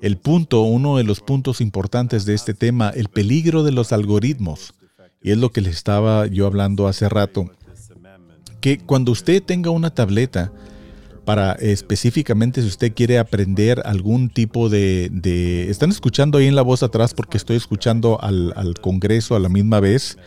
El 0.00 0.16
punto, 0.16 0.62
uno 0.62 0.96
de 0.96 1.04
los 1.04 1.20
puntos 1.20 1.60
importantes 1.60 2.24
de 2.24 2.34
este 2.34 2.54
tema, 2.54 2.90
el 2.90 3.08
peligro 3.08 3.62
de 3.62 3.72
los 3.72 3.92
algoritmos. 3.92 4.74
Y 5.22 5.32
es 5.32 5.38
lo 5.38 5.50
que 5.50 5.60
les 5.60 5.76
estaba 5.76 6.26
yo 6.26 6.46
hablando 6.46 6.88
hace 6.88 7.08
rato. 7.08 7.50
Que 8.60 8.78
cuando 8.78 9.12
usted 9.12 9.42
tenga 9.42 9.70
una 9.70 9.90
tableta, 9.90 10.52
para 11.24 11.52
específicamente 11.52 12.60
si 12.60 12.66
usted 12.66 12.92
quiere 12.92 13.18
aprender 13.18 13.82
algún 13.84 14.30
tipo 14.30 14.68
de, 14.68 15.66
están 15.68 15.90
escuchando 15.90 16.38
ahí 16.38 16.46
en 16.46 16.56
la 16.56 16.62
voz 16.62 16.82
atrás 16.82 17.14
porque 17.14 17.36
estoy 17.36 17.56
escuchando 17.56 18.18
al, 18.20 18.74
Congreso 18.80 19.36
a 19.36 19.38
la 19.38 19.48
misma 19.48 19.80
vez. 19.80 20.18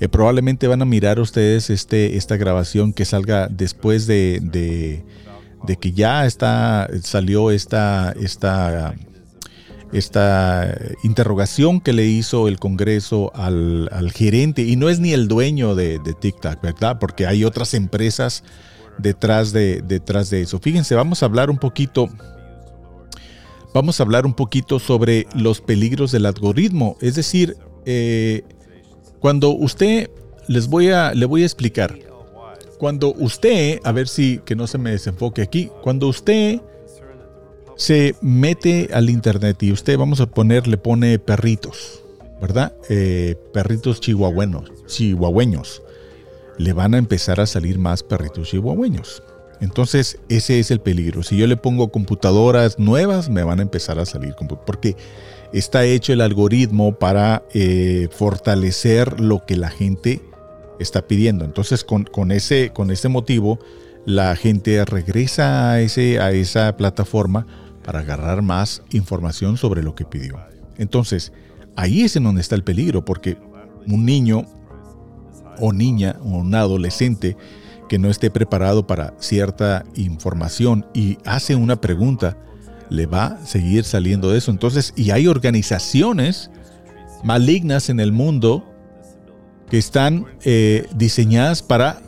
Eh, 0.00 0.08
probablemente 0.08 0.66
van 0.66 0.82
a 0.82 0.84
mirar 0.84 1.20
ustedes 1.20 1.70
este, 1.70 2.16
esta 2.16 2.36
grabación 2.36 2.92
que 2.92 3.04
salga 3.04 3.48
después 3.48 4.06
de, 4.06 4.40
de, 5.66 5.76
que 5.76 5.92
ya 5.92 6.26
está, 6.26 6.88
salió 7.02 7.50
esta, 7.50 8.12
esta 8.20 8.94
esta 9.94 10.76
interrogación 11.04 11.80
que 11.80 11.92
le 11.92 12.04
hizo 12.04 12.48
el 12.48 12.58
Congreso 12.58 13.30
al, 13.34 13.88
gerente, 14.12 14.62
y 14.62 14.74
no 14.74 14.88
es 14.88 14.98
ni 14.98 15.12
el 15.12 15.28
dueño 15.28 15.76
de, 15.76 15.98
TikTok, 15.98 16.60
¿verdad? 16.60 16.98
Porque 16.98 17.26
hay 17.26 17.44
otras 17.44 17.74
empresas 17.74 18.42
detrás 18.98 19.52
de, 19.52 19.82
detrás 19.82 20.30
de 20.30 20.42
eso. 20.42 20.58
Fíjense, 20.58 20.96
vamos 20.96 21.22
a 21.22 21.26
hablar 21.26 21.48
un 21.48 21.58
poquito, 21.58 22.08
vamos 23.72 24.00
a 24.00 24.02
hablar 24.02 24.26
un 24.26 24.34
poquito 24.34 24.80
sobre 24.80 25.28
los 25.34 25.60
peligros 25.60 26.10
del 26.10 26.26
algoritmo. 26.26 26.96
Es 27.00 27.14
decir, 27.14 27.56
eh, 27.86 28.42
cuando 29.20 29.50
usted, 29.50 30.10
les 30.48 30.66
voy 30.66 30.88
a, 30.90 31.14
le 31.14 31.26
voy 31.26 31.44
a 31.44 31.46
explicar, 31.46 31.96
cuando 32.78 33.14
usted, 33.14 33.78
a 33.84 33.92
ver 33.92 34.08
si 34.08 34.40
que 34.44 34.56
no 34.56 34.66
se 34.66 34.78
me 34.78 34.90
desenfoque 34.90 35.40
aquí, 35.40 35.70
cuando 35.82 36.08
usted 36.08 36.60
se 37.76 38.14
mete 38.20 38.90
al 38.92 39.10
internet 39.10 39.62
y 39.62 39.72
usted, 39.72 39.98
vamos 39.98 40.20
a 40.20 40.26
poner, 40.26 40.66
le 40.66 40.78
pone 40.78 41.18
perritos, 41.18 42.02
¿verdad? 42.40 42.74
Eh, 42.88 43.36
perritos 43.52 44.00
chihuahuenos, 44.00 44.70
chihuahueños. 44.86 45.82
le 46.56 46.72
van 46.72 46.94
a 46.94 46.98
empezar 46.98 47.40
a 47.40 47.46
salir 47.46 47.78
más 47.78 48.02
perritos 48.02 48.48
chihuahueños. 48.48 49.22
Entonces, 49.60 50.18
ese 50.28 50.60
es 50.60 50.70
el 50.70 50.80
peligro. 50.80 51.22
Si 51.22 51.36
yo 51.36 51.46
le 51.46 51.56
pongo 51.56 51.90
computadoras 51.90 52.78
nuevas, 52.78 53.28
me 53.28 53.42
van 53.42 53.60
a 53.60 53.62
empezar 53.62 53.98
a 53.98 54.06
salir. 54.06 54.34
Porque 54.66 54.96
está 55.52 55.84
hecho 55.84 56.12
el 56.12 56.20
algoritmo 56.20 56.96
para 56.96 57.44
eh, 57.54 58.08
fortalecer 58.10 59.20
lo 59.20 59.44
que 59.46 59.56
la 59.56 59.70
gente 59.70 60.20
está 60.78 61.06
pidiendo. 61.06 61.44
Entonces, 61.44 61.84
con, 61.84 62.30
ese, 62.30 62.70
con 62.74 62.90
ese 62.90 63.08
motivo, 63.08 63.58
la 64.04 64.36
gente 64.36 64.84
regresa 64.84 65.72
a, 65.72 65.80
ese, 65.80 66.20
a 66.20 66.32
esa 66.32 66.76
plataforma 66.76 67.63
para 67.84 68.00
agarrar 68.00 68.42
más 68.42 68.82
información 68.90 69.56
sobre 69.56 69.82
lo 69.82 69.94
que 69.94 70.04
pidió. 70.04 70.38
Entonces, 70.76 71.32
ahí 71.76 72.02
es 72.02 72.16
en 72.16 72.24
donde 72.24 72.40
está 72.40 72.54
el 72.54 72.64
peligro, 72.64 73.04
porque 73.04 73.36
un 73.86 74.04
niño 74.04 74.46
o 75.60 75.72
niña 75.72 76.16
o 76.22 76.38
un 76.38 76.54
adolescente 76.54 77.36
que 77.88 77.98
no 77.98 78.08
esté 78.08 78.30
preparado 78.30 78.86
para 78.86 79.14
cierta 79.18 79.84
información 79.94 80.86
y 80.94 81.18
hace 81.24 81.54
una 81.54 81.80
pregunta, 81.80 82.36
le 82.90 83.06
va 83.06 83.26
a 83.26 83.46
seguir 83.46 83.84
saliendo 83.84 84.30
de 84.30 84.38
eso. 84.38 84.50
Entonces, 84.50 84.92
y 84.96 85.10
hay 85.10 85.26
organizaciones 85.26 86.50
malignas 87.22 87.90
en 87.90 88.00
el 88.00 88.12
mundo 88.12 88.64
que 89.70 89.78
están 89.78 90.26
eh, 90.44 90.86
diseñadas 90.94 91.62
para 91.62 92.00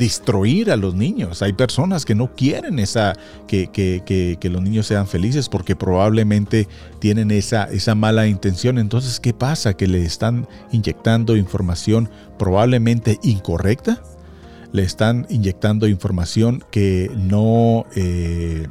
destruir 0.00 0.72
a 0.72 0.76
los 0.76 0.94
niños. 0.94 1.42
Hay 1.42 1.52
personas 1.52 2.06
que 2.06 2.14
no 2.14 2.34
quieren 2.34 2.78
esa, 2.78 3.12
que, 3.46 4.38
los 4.42 4.62
niños 4.62 4.86
sean 4.86 5.06
felices 5.06 5.50
porque 5.50 5.76
probablemente 5.76 6.66
tienen 7.00 7.30
esa, 7.30 7.64
esa 7.64 7.94
mala 7.94 8.26
intención. 8.26 8.78
Entonces, 8.78 9.20
¿qué 9.20 9.34
pasa? 9.34 9.74
Que 9.74 9.86
le 9.86 10.02
están 10.02 10.48
inyectando 10.72 11.36
información 11.36 12.08
probablemente 12.38 13.18
incorrecta. 13.22 14.02
Le 14.72 14.84
están 14.84 15.26
inyectando 15.28 15.86
información 15.86 16.64
que 16.70 17.10
no... 17.14 17.84
Eh, 17.94 18.66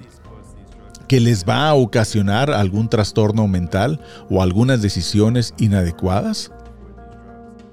que 1.07 1.19
les 1.19 1.43
va 1.43 1.69
a 1.69 1.73
ocasionar 1.73 2.51
algún 2.51 2.87
trastorno 2.87 3.47
mental 3.47 3.99
o 4.29 4.43
algunas 4.43 4.81
decisiones 4.81 5.55
inadecuadas. 5.57 6.51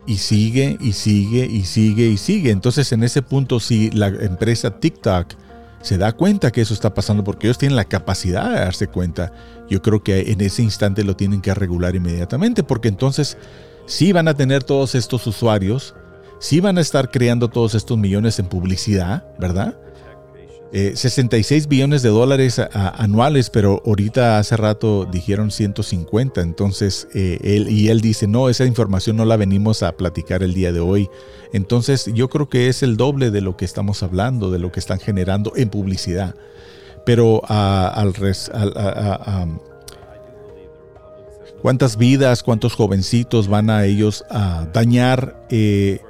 Y 0.07 0.19
sigue 0.19 0.79
y 0.81 0.92
sigue 0.92 1.47
y 1.47 1.64
sigue 1.64 2.07
y 2.07 2.16
sigue. 2.16 2.51
Entonces 2.51 2.92
en 2.92 3.03
ese 3.03 3.23
punto 3.23 3.61
si 3.61 3.90
la 3.90 4.09
empresa 4.09 4.79
TikTok 4.79 5.35
se 5.83 5.99
da 5.99 6.12
cuenta 6.12 6.51
que 6.51 6.61
eso 6.61 6.75
está 6.75 6.95
pasando 6.95 7.23
porque 7.23 7.47
ellos 7.47 7.59
tienen 7.59 7.77
la 7.77 7.85
capacidad 7.85 8.51
de 8.51 8.57
darse 8.57 8.88
cuenta, 8.88 9.33
yo 9.69 9.83
creo 9.83 10.03
que 10.03 10.33
en 10.33 10.40
ese 10.40 10.62
instante 10.62 11.05
lo 11.05 11.16
tienen 11.16 11.40
que 11.40 11.55
regular 11.55 11.95
inmediatamente 11.95 12.62
porque 12.62 12.88
entonces 12.88 13.38
sí 13.87 14.12
van 14.12 14.27
a 14.29 14.35
tener 14.35 14.64
todos 14.64 14.95
estos 14.95 15.27
usuarios, 15.27 15.95
sí 16.40 16.61
van 16.61 16.79
a 16.79 16.81
estar 16.81 17.11
creando 17.11 17.49
todos 17.49 17.75
estos 17.75 17.99
millones 17.99 18.38
en 18.38 18.47
publicidad, 18.47 19.25
¿verdad? 19.38 19.79
66 20.72 21.64
eh, 21.64 21.66
billones 21.68 22.02
de 22.02 22.09
dólares 22.09 22.61
anuales, 22.72 23.50
pero 23.50 23.83
ahorita 23.87 24.38
hace 24.38 24.57
rato 24.57 25.07
dijeron 25.11 25.50
150. 25.50 26.40
Entonces, 26.40 27.09
eh, 27.14 27.38
él, 27.42 27.68
y 27.68 27.88
él 27.88 28.00
dice, 28.00 28.26
no, 28.26 28.48
esa 28.48 28.64
información 28.64 29.16
no 29.16 29.24
la 29.24 29.37
venimos 29.37 29.83
a 29.83 29.96
platicar 29.96 30.42
el 30.42 30.55
día 30.55 30.72
de 30.72 30.81
hoy. 30.81 31.09
Entonces, 31.52 32.11
yo 32.12 32.29
creo 32.29 32.48
que 32.48 32.68
es 32.68 32.83
el 32.83 32.96
doble 32.96 33.31
de 33.31 33.40
lo 33.40 33.57
que 33.57 33.64
estamos 33.64 34.02
hablando, 34.02 34.50
de 34.50 34.59
lo 34.59 34.72
que 34.72 34.81
están 34.81 34.98
generando 34.98 35.52
en 35.57 35.70
publicidad. 35.70 36.35
Pero 37.05 37.42
al, 37.48 38.12
¿Cuántas 41.62 41.96
vidas, 41.96 42.42
cuántos 42.42 42.74
jovencitos 42.74 43.48
van 43.48 43.70
a 43.70 43.85
ellos 43.85 44.24
a 44.31 44.66
dañar 44.72 45.46
eh, 45.50 46.00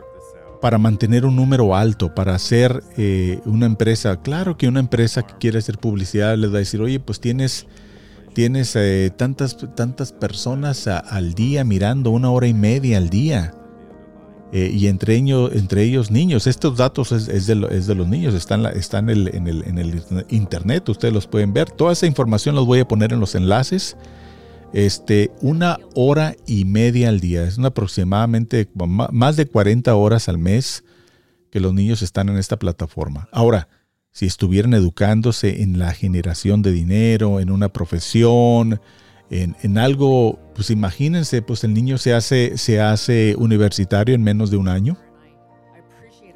para 0.67 0.79
mantener 0.79 1.25
un 1.25 1.37
número 1.37 1.77
alto, 1.77 2.13
para 2.13 2.35
hacer 2.35 2.83
eh, 2.97 3.39
una 3.45 3.67
empresa. 3.67 4.21
Claro 4.21 4.59
que 4.59 4.67
una 4.67 4.81
empresa 4.81 5.25
que 5.25 5.35
quiere 5.39 5.59
hacer 5.59 5.79
publicidad 5.79 6.37
les 6.37 6.51
va 6.51 6.57
a 6.57 6.59
decir, 6.59 6.81
oye, 6.81 6.99
pues 6.99 7.21
tienes, 7.21 7.69
tienes 8.35 8.75
eh, 8.75 9.13
tantas, 9.17 9.57
tantas 9.77 10.11
personas 10.11 10.89
al 10.89 11.35
día 11.35 11.63
mirando, 11.63 12.11
una 12.11 12.33
hora 12.33 12.49
y 12.49 12.55
media 12.55 12.99
al 12.99 13.11
día. 13.11 13.55
Eh, 14.53 14.73
y 14.75 14.89
entre 14.89 15.15
ellos, 15.15 15.53
entre 15.55 15.85
ellos 15.85 16.11
niños. 16.11 16.49
Estos 16.49 16.77
datos 16.77 17.13
es, 17.13 17.47
de, 17.47 17.55
los 17.55 18.09
niños, 18.09 18.35
están, 18.35 18.67
en, 18.67 19.09
el, 19.09 19.29
en 19.29 19.79
el 19.79 20.03
internet, 20.31 20.89
ustedes 20.89 21.15
los 21.15 21.29
pueden 21.29 21.53
ver. 21.53 21.71
Toda 21.71 21.93
esa 21.93 22.07
información 22.07 22.57
los 22.57 22.67
voy 22.67 22.81
a 22.81 22.89
poner 22.89 23.13
en 23.13 23.21
los 23.21 23.37
enlaces 23.37 23.97
este, 24.73 25.31
una 25.41 25.79
hora 25.95 26.35
y 26.47 26.65
media 26.65 27.09
al 27.09 27.21
día. 27.21 27.45
Es 27.45 27.59
aproximadamente 27.59 28.69
más 28.75 29.37
de 29.37 29.47
40 29.47 29.95
horas 29.95 30.29
al 30.29 30.39
mes 30.39 30.85
que 31.51 31.61
los 31.61 31.73
niños 31.73 32.03
están 32.03 32.29
en 32.29 32.37
esta 32.37 32.59
plataforma. 32.59 33.29
Ahora, 33.33 33.69
si 34.13 34.27
estuvieran 34.27 34.75
educándose 34.75 35.63
en 35.63 35.79
la 35.79 35.93
generación 35.93 36.63
de 36.63 36.73
dinero, 36.73 37.41
en 37.41 37.51
una 37.51 37.69
profesión, 37.71 38.81
en, 39.31 39.79
algo, 39.79 40.39
pues 40.55 40.71
imagínense, 40.71 41.43
pues 41.43 41.65
el 41.65 41.75
niño 41.75 41.99
se 41.99 42.15
hace, 42.15 42.57
se 42.57 42.81
hace 42.81 43.35
universitario 43.37 44.15
en 44.15 44.23
menos 44.23 44.51
de 44.51 44.57
un 44.57 44.69
año. 44.69 44.97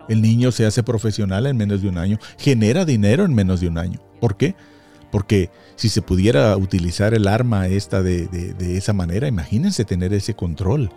El 0.09 0.23
niño 0.23 0.51
se 0.51 0.67
hace 0.67 0.83
profesional 0.83 1.47
en 1.47 1.57
menos 1.57 1.83
de 1.83 1.89
un 1.89 1.99
año. 1.99 2.19
Genera 2.37 2.85
dinero 2.85 3.25
en 3.25 3.33
menos 3.33 3.61
de 3.61 3.69
un 3.69 3.79
año. 3.79 4.01
¿Por 4.21 4.37
qué? 4.37 4.57
Porque 5.11 5.51
si 5.77 5.89
se 5.89 6.03
pudiera 6.03 6.57
utilizar 6.57 7.15
el 7.15 7.27
arma 7.27 7.67
esta 7.67 8.03
de, 8.03 8.29
esa 8.77 8.93
manera, 8.93 9.29
imagínense 9.29 9.85
tener 9.85 10.13
ese 10.13 10.35
control. 10.35 10.91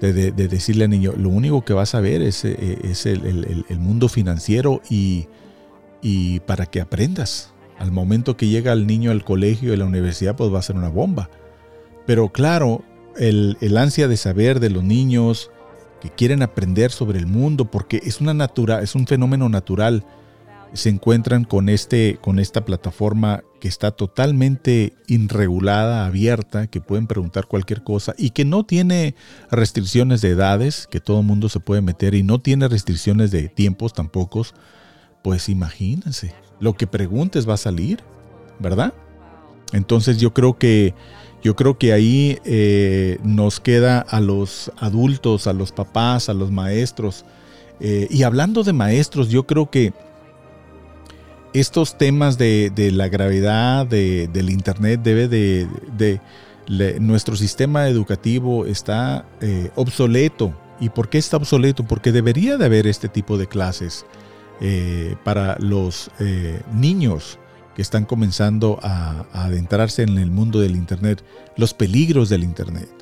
De, 0.00 0.30
decirle 0.30 0.84
al 0.84 0.90
niño, 0.90 1.12
lo 1.16 1.28
único 1.28 1.64
que 1.64 1.72
vas 1.72 1.96
a 1.96 2.00
ver 2.00 2.22
es, 2.22 2.44
eh, 2.44 2.78
es 2.84 3.04
el, 3.04 3.64
mundo 3.80 4.08
financiero 4.08 4.80
y, 4.88 5.26
y, 6.02 6.40
para 6.40 6.66
que 6.66 6.80
aprendas. 6.80 7.52
Al 7.78 7.90
momento 7.92 8.36
que 8.36 8.46
llega 8.46 8.72
el 8.72 8.86
niño 8.86 9.10
al 9.10 9.24
colegio 9.24 9.72
y 9.72 9.76
la 9.76 9.84
universidad, 9.84 10.36
pues 10.36 10.52
va 10.52 10.60
a 10.60 10.62
ser 10.62 10.76
una 10.76 10.88
bomba. 10.88 11.30
Pero 12.06 12.30
claro, 12.30 12.84
el, 13.18 13.76
ansia 13.76 14.08
de 14.08 14.16
saber 14.16 14.60
de 14.60 14.70
los 14.70 14.84
niños 14.84 15.50
que 16.00 16.10
quieren 16.10 16.42
aprender 16.42 16.90
sobre 16.90 17.18
el 17.18 17.26
mundo, 17.26 17.70
porque 17.70 18.00
es, 18.04 18.20
una 18.20 18.34
natura, 18.34 18.82
es 18.82 18.94
un 18.94 19.06
fenómeno 19.06 19.48
natural 19.48 20.04
se 20.72 20.88
encuentran 20.88 21.44
con, 21.44 21.68
este, 21.68 22.18
con 22.20 22.38
esta 22.38 22.64
plataforma 22.64 23.42
que 23.60 23.68
está 23.68 23.90
totalmente 23.90 24.94
irregulada, 25.06 26.06
abierta, 26.06 26.66
que 26.66 26.80
pueden 26.80 27.06
preguntar 27.06 27.46
cualquier 27.46 27.82
cosa 27.82 28.14
y 28.16 28.30
que 28.30 28.44
no 28.44 28.64
tiene 28.64 29.14
restricciones 29.50 30.20
de 30.20 30.30
edades, 30.30 30.86
que 30.90 31.00
todo 31.00 31.20
el 31.20 31.26
mundo 31.26 31.48
se 31.48 31.60
puede 31.60 31.80
meter 31.80 32.14
y 32.14 32.22
no 32.22 32.40
tiene 32.40 32.68
restricciones 32.68 33.30
de 33.30 33.48
tiempos 33.48 33.92
tampoco, 33.92 34.46
pues 35.22 35.48
imagínense, 35.48 36.34
lo 36.60 36.74
que 36.74 36.86
preguntes 36.86 37.48
va 37.48 37.54
a 37.54 37.58
salir, 37.58 38.00
¿verdad? 38.58 38.94
Entonces 39.72 40.18
yo 40.18 40.32
creo 40.32 40.58
que 40.58 40.94
yo 41.42 41.54
creo 41.54 41.78
que 41.78 41.92
ahí 41.92 42.38
eh, 42.44 43.18
nos 43.22 43.60
queda 43.60 44.00
a 44.00 44.20
los 44.20 44.72
adultos, 44.76 45.46
a 45.46 45.52
los 45.52 45.70
papás, 45.70 46.28
a 46.28 46.34
los 46.34 46.50
maestros. 46.50 47.24
Eh, 47.78 48.08
y 48.10 48.24
hablando 48.24 48.64
de 48.64 48.72
maestros, 48.72 49.28
yo 49.28 49.46
creo 49.46 49.70
que 49.70 49.92
estos 51.52 51.96
temas 51.96 52.38
de, 52.38 52.90
la 52.92 53.08
gravedad 53.08 53.86
del 53.86 54.50
Internet 54.50 55.00
debe 55.02 55.28
de, 55.28 56.20
nuestro 57.00 57.36
sistema 57.36 57.88
educativo 57.88 58.66
está 58.66 59.26
eh, 59.40 59.70
obsoleto. 59.74 60.54
¿Y 60.80 60.90
por 60.90 61.08
qué 61.08 61.18
está 61.18 61.36
obsoleto? 61.36 61.84
Porque 61.84 62.12
debería 62.12 62.56
de 62.56 62.66
haber 62.66 62.86
este 62.86 63.08
tipo 63.08 63.36
de 63.36 63.48
clases 63.48 64.06
eh, 64.60 65.16
para 65.24 65.56
los 65.58 66.10
eh, 66.20 66.62
niños 66.72 67.38
que 67.74 67.82
están 67.82 68.04
comenzando 68.04 68.78
a, 68.82 69.26
adentrarse 69.32 70.02
en 70.02 70.18
el 70.18 70.30
mundo 70.30 70.60
del 70.60 70.76
Internet, 70.76 71.24
los 71.56 71.74
peligros 71.74 72.28
del 72.28 72.44
Internet 72.44 72.97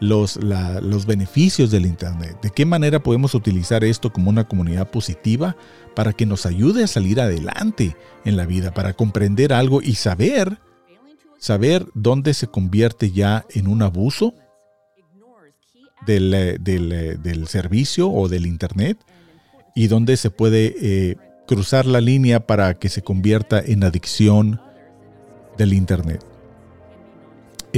los, 0.00 0.36
los 0.36 1.06
beneficios 1.06 1.70
del 1.70 1.86
Internet, 1.86 2.38
de 2.42 2.50
qué 2.50 2.66
manera 2.66 3.02
podemos 3.02 3.34
utilizar 3.34 3.84
esto 3.84 4.12
como 4.12 4.30
una 4.30 4.44
comunidad 4.44 4.90
positiva 4.90 5.56
para 5.94 6.12
que 6.12 6.26
nos 6.26 6.46
ayude 6.46 6.84
a 6.84 6.88
salir 6.88 7.20
adelante 7.20 7.96
en 8.24 8.36
la 8.36 8.46
vida, 8.46 8.74
para 8.74 8.92
comprender 8.92 9.52
algo 9.52 9.80
y 9.80 9.94
saber, 9.94 10.58
saber 11.38 11.86
dónde 11.94 12.34
se 12.34 12.46
convierte 12.46 13.10
ya 13.10 13.46
en 13.54 13.66
un 13.66 13.82
abuso 13.82 14.34
del, 16.04 16.34
eh, 16.34 16.58
eh, 16.64 17.16
del, 17.22 17.48
servicio 17.48 18.10
o 18.10 18.28
del 18.28 18.46
Internet 18.46 18.98
y 19.74 19.88
dónde 19.88 20.16
se 20.16 20.30
puede 20.30 20.74
eh, 20.80 21.16
cruzar 21.46 21.86
la 21.86 22.00
línea 22.00 22.46
para 22.46 22.74
que 22.74 22.88
se 22.88 23.02
convierta 23.02 23.60
en 23.60 23.84
adicción 23.84 24.60
del 25.56 25.72
Internet. 25.72 26.24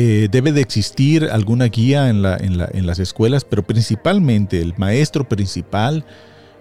Eh, 0.01 0.29
debe 0.31 0.53
de 0.53 0.61
existir 0.61 1.25
alguna 1.25 1.65
guía 1.65 2.09
en, 2.09 2.23
la, 2.23 2.37
en, 2.37 2.87
las 2.87 3.01
escuelas, 3.01 3.45
pero 3.45 3.65
principalmente 3.65 4.63
el 4.63 4.75
maestro 4.77 5.29
principal 5.29 6.05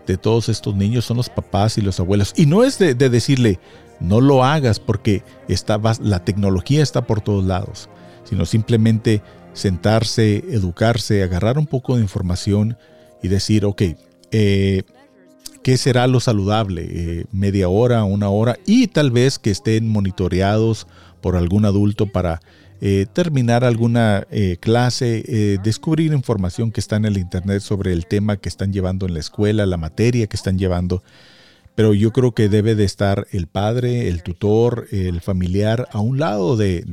de 0.08 0.18
todos 0.18 0.50
estos 0.50 0.74
niños 0.74 1.06
son 1.06 1.18
los 1.18 1.30
papás 1.30 1.78
y 1.78 1.82
los 1.82 2.00
abuelos. 2.00 2.34
Y 2.36 2.48
no 2.48 2.64
es 2.64 2.80
de, 2.80 2.96
decirle, 2.96 3.60
no 4.00 4.22
lo 4.22 4.44
hagas 4.44 4.80
porque 4.80 5.22
está, 5.48 5.80
la 6.02 6.26
tecnología 6.26 6.82
está 6.82 7.06
por 7.06 7.22
todos 7.22 7.46
lados, 7.46 7.90
sino 8.24 8.44
simplemente 8.48 9.22
sentarse, 9.54 10.38
educarse, 10.50 11.22
agarrar 11.22 11.60
un 11.60 11.68
poco 11.68 11.96
de 11.96 12.02
información 12.02 12.76
y 13.22 13.28
decir, 13.28 13.66
ok, 13.66 13.84
eh, 14.32 14.82
qué 15.62 15.78
será 15.78 16.08
lo 16.08 16.22
saludable, 16.22 16.88
eh, 16.90 17.26
media 17.32 17.70
hora, 17.70 18.04
una 18.04 18.30
hora, 18.30 18.58
y 18.66 18.88
tal 18.88 19.12
vez 19.12 19.38
que 19.38 19.52
estén 19.52 19.88
monitoreados 19.88 20.88
por 21.22 21.36
algún 21.36 21.66
adulto 21.66 22.12
para 22.12 22.42
eh, 22.82 23.06
terminar 23.12 23.64
alguna 23.64 24.26
clase, 24.60 25.60
descubrir 25.64 26.14
información 26.14 26.72
que 26.72 26.80
está 26.80 26.96
en 26.96 27.06
el 27.06 27.18
Internet 27.18 27.62
sobre 27.62 27.94
el 27.94 28.06
tema 28.06 28.38
que 28.38 28.50
están 28.50 28.74
llevando 28.74 29.06
en 29.06 29.14
la 29.14 29.20
escuela, 29.20 29.66
la 29.66 29.78
materia 29.78 30.28
que 30.28 30.36
están 30.36 30.58
llevando 30.58 31.04
pero 31.78 31.94
yo 31.94 32.12
creo 32.12 32.32
que 32.32 32.50
debe 32.50 32.74
de 32.74 32.86
estar 32.86 33.28
el 33.30 33.46
padre, 33.46 34.08
el 34.08 34.24
tutor, 34.24 34.88
el 34.90 35.22
familiar 35.22 35.88
a 35.92 36.00
un 36.00 36.18
lado 36.18 36.58
de, 36.58 36.84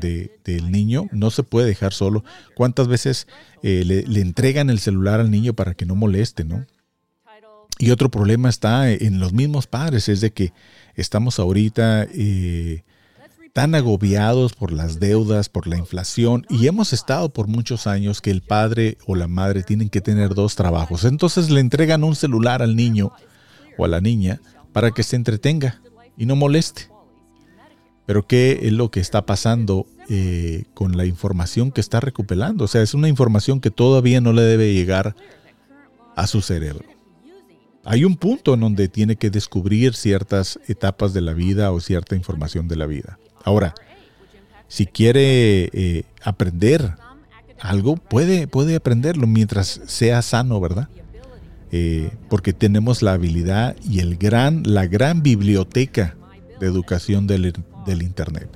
del 0.45 0.71
niño. 0.71 1.09
No 1.11 1.31
se 1.31 1.43
puede 1.43 1.69
dejar 1.69 1.95
solo. 1.95 2.23
¿Cuántas 2.55 2.87
veces 2.87 3.27
eh, 3.63 3.83
le, 3.87 4.21
entregan 4.21 4.69
el 4.69 4.81
celular 4.81 5.21
al 5.21 5.31
niño 5.31 5.55
para 5.55 5.73
que 5.73 5.87
no 5.87 5.95
moleste, 5.95 6.45
no? 6.45 6.67
Y 7.79 7.93
otro 7.93 8.11
problema 8.11 8.51
está 8.51 8.91
en 8.91 9.21
los 9.21 9.33
mismos 9.33 9.67
padres, 9.67 10.11
es 10.11 10.21
de 10.21 10.35
que 10.35 10.53
estamos 10.97 11.39
ahorita 11.39 12.07
eh, 12.13 12.85
tan 13.55 13.77
agobiados 13.77 14.53
por 14.53 14.73
las 14.73 14.99
deudas, 14.99 15.49
por 15.49 15.69
la 15.69 15.79
inflación, 15.79 16.45
y 16.51 16.67
hemos 16.67 16.93
estado 16.93 17.33
por 17.33 17.47
muchos 17.47 17.87
años 17.87 18.21
que 18.21 18.33
el 18.33 18.43
padre 18.43 18.99
o 19.07 19.15
la 19.15 19.29
madre 19.29 19.63
tienen 19.63 19.89
que 19.89 20.01
tener 20.01 20.35
dos 20.35 20.57
trabajos. 20.57 21.05
Entonces 21.05 21.51
le 21.51 21.61
entregan 21.61 22.03
un 22.03 22.17
celular 22.17 22.63
al 22.63 22.75
niño 22.75 23.13
o 23.79 23.85
a 23.85 23.89
la 23.89 24.01
niña 24.01 24.41
para 24.73 24.91
que 24.91 25.05
se 25.05 25.15
entretenga 25.15 25.81
y 26.17 26.27
no 26.27 26.35
moleste. 26.35 26.89
Pero 28.07 28.27
¿qué 28.27 28.59
es 28.63 28.73
lo 28.73 28.91
que 28.91 28.99
está 28.99 29.25
pasando 29.25 29.87
eh, 30.09 30.65
con 30.75 30.97
la 30.97 31.07
información 31.07 31.71
que 31.71 31.81
está 31.81 32.01
recuperando? 32.01 32.65
O 32.65 32.69
sea, 32.69 32.83
es 32.83 32.93
una 32.93 33.09
información 33.09 33.61
que 33.61 33.71
todavía 33.71 34.21
no 34.21 34.33
le 34.33 34.43
debe 34.43 34.75
llegar 34.75 35.15
a 36.17 36.27
su 36.27 36.43
cerebro. 36.43 36.89
Hay 37.85 38.05
un 38.05 38.17
punto 38.17 38.55
en 38.55 38.61
donde 38.61 38.89
tiene 38.89 39.15
que 39.15 39.31
descubrir 39.31 39.95
ciertas 39.95 40.59
etapas 40.67 41.15
de 41.15 41.21
la 41.21 41.35
vida 41.35 41.71
o 41.71 41.79
cierta 41.79 42.17
información 42.17 42.67
de 42.67 42.77
la 42.77 42.87
vida. 42.87 43.19
Ahora, 43.45 43.75
si 44.69 44.87
quiere 44.87 45.71
eh, 45.73 46.05
aprender 46.23 46.95
algo, 47.61 47.97
puede, 47.97 48.47
puede 48.47 48.77
aprenderlo 48.77 49.27
mientras 49.27 49.81
sea 49.87 50.21
sano, 50.23 50.61
¿verdad? 50.61 50.89
Eh, 51.77 52.11
porque 52.29 52.53
tenemos 52.53 53.03
la 53.03 53.15
habilidad 53.15 53.75
y 53.89 53.99
el 53.99 54.17
gran, 54.17 54.63
la 54.65 54.87
gran 54.87 55.25
biblioteca 55.25 56.15
de 56.61 56.67
educación 56.67 57.27
del, 57.27 57.53
Internet. 58.01 58.49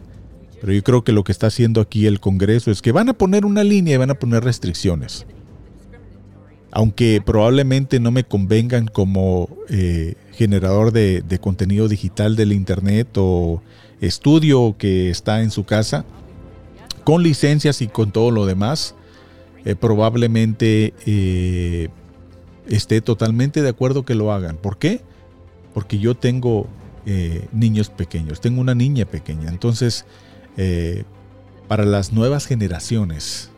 Pero 0.61 0.73
yo 0.73 0.83
creo 0.85 1.03
que 1.03 1.11
lo 1.11 1.25
que 1.25 1.33
está 1.33 1.49
haciendo 1.49 1.81
aquí 1.81 2.07
el 2.07 2.21
Congreso 2.21 2.71
es 2.71 2.81
que 2.81 2.93
van 2.93 3.09
a 3.09 3.15
poner 3.15 3.45
una 3.45 3.65
línea 3.65 3.95
y 3.95 3.97
van 3.97 4.11
a 4.11 4.15
poner 4.15 4.45
restricciones. 4.45 5.27
Aunque 6.71 7.21
probablemente 7.25 7.99
no 7.99 8.13
me 8.13 8.23
convengan 8.23 8.87
como 8.87 9.49
eh, 9.69 10.15
generador 10.33 10.93
de, 10.93 11.39
contenido 11.41 11.89
digital 11.89 12.37
del 12.37 12.53
Internet 12.53 13.09
o 13.17 13.63
estudio 14.01 14.77
que 14.79 15.11
está 15.11 15.43
en 15.43 15.51
su 15.51 15.65
casa, 15.65 16.05
con 17.05 17.23
licencias 17.23 17.81
y 17.83 17.89
con 17.89 18.13
todo 18.13 18.31
lo 18.31 18.47
demás, 18.47 18.95
eh, 19.65 19.75
probablemente 19.75 20.95
esté 22.69 23.01
totalmente 23.01 23.63
de 23.63 23.69
acuerdo 23.71 24.05
que 24.05 24.15
lo 24.15 24.33
hagan. 24.33 24.57
¿Por 24.57 24.79
qué? 24.79 25.01
Porque 25.75 25.99
yo 25.99 26.15
tengo 26.15 26.69
eh, 27.11 27.49
niños 27.53 27.89
pequeños, 27.89 28.41
tengo 28.43 28.61
una 28.61 28.75
niña 28.75 29.07
pequeña. 29.07 29.49
Entonces, 29.49 30.05
eh, 30.59 31.05
para 31.67 31.87
las 31.87 32.13
nuevas 32.13 32.47
generaciones, 32.47 33.51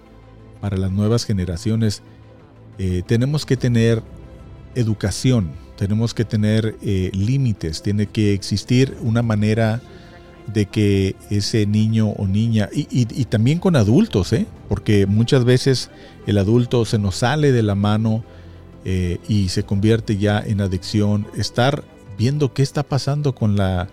para 0.60 0.76
las 0.76 0.92
nuevas 0.92 1.24
generaciones, 1.24 2.02
eh, 2.78 3.02
tenemos 3.04 3.46
que 3.46 3.56
tener 3.56 4.04
educación, 4.76 5.50
tenemos 5.76 6.14
que 6.14 6.24
tener 6.24 6.76
límites, 6.80 7.82
tiene 7.82 8.06
que 8.06 8.34
existir 8.34 8.96
una 9.00 9.22
manera 9.22 9.82
de 10.46 10.66
que 10.66 11.16
ese 11.30 11.66
niño 11.66 12.10
o 12.10 12.26
niña, 12.26 12.68
y, 12.72 13.24
también 13.26 13.58
con 13.58 13.76
adultos, 13.76 14.34
porque 14.68 15.06
muchas 15.06 15.44
veces 15.44 15.90
el 16.26 16.38
adulto 16.38 16.84
se 16.84 16.98
nos 16.98 17.16
sale 17.16 17.52
de 17.52 17.62
la 17.62 17.74
mano, 17.74 18.24
eh, 18.84 19.18
y 19.28 19.50
se 19.50 19.62
convierte 19.62 20.16
ya 20.16 20.40
en 20.40 20.60
adicción, 20.60 21.26
estar 21.36 21.84
viendo 22.16 22.54
qué 22.54 22.62
está 22.62 22.82
pasando 22.82 23.34
con 23.34 23.56
la 23.56 23.88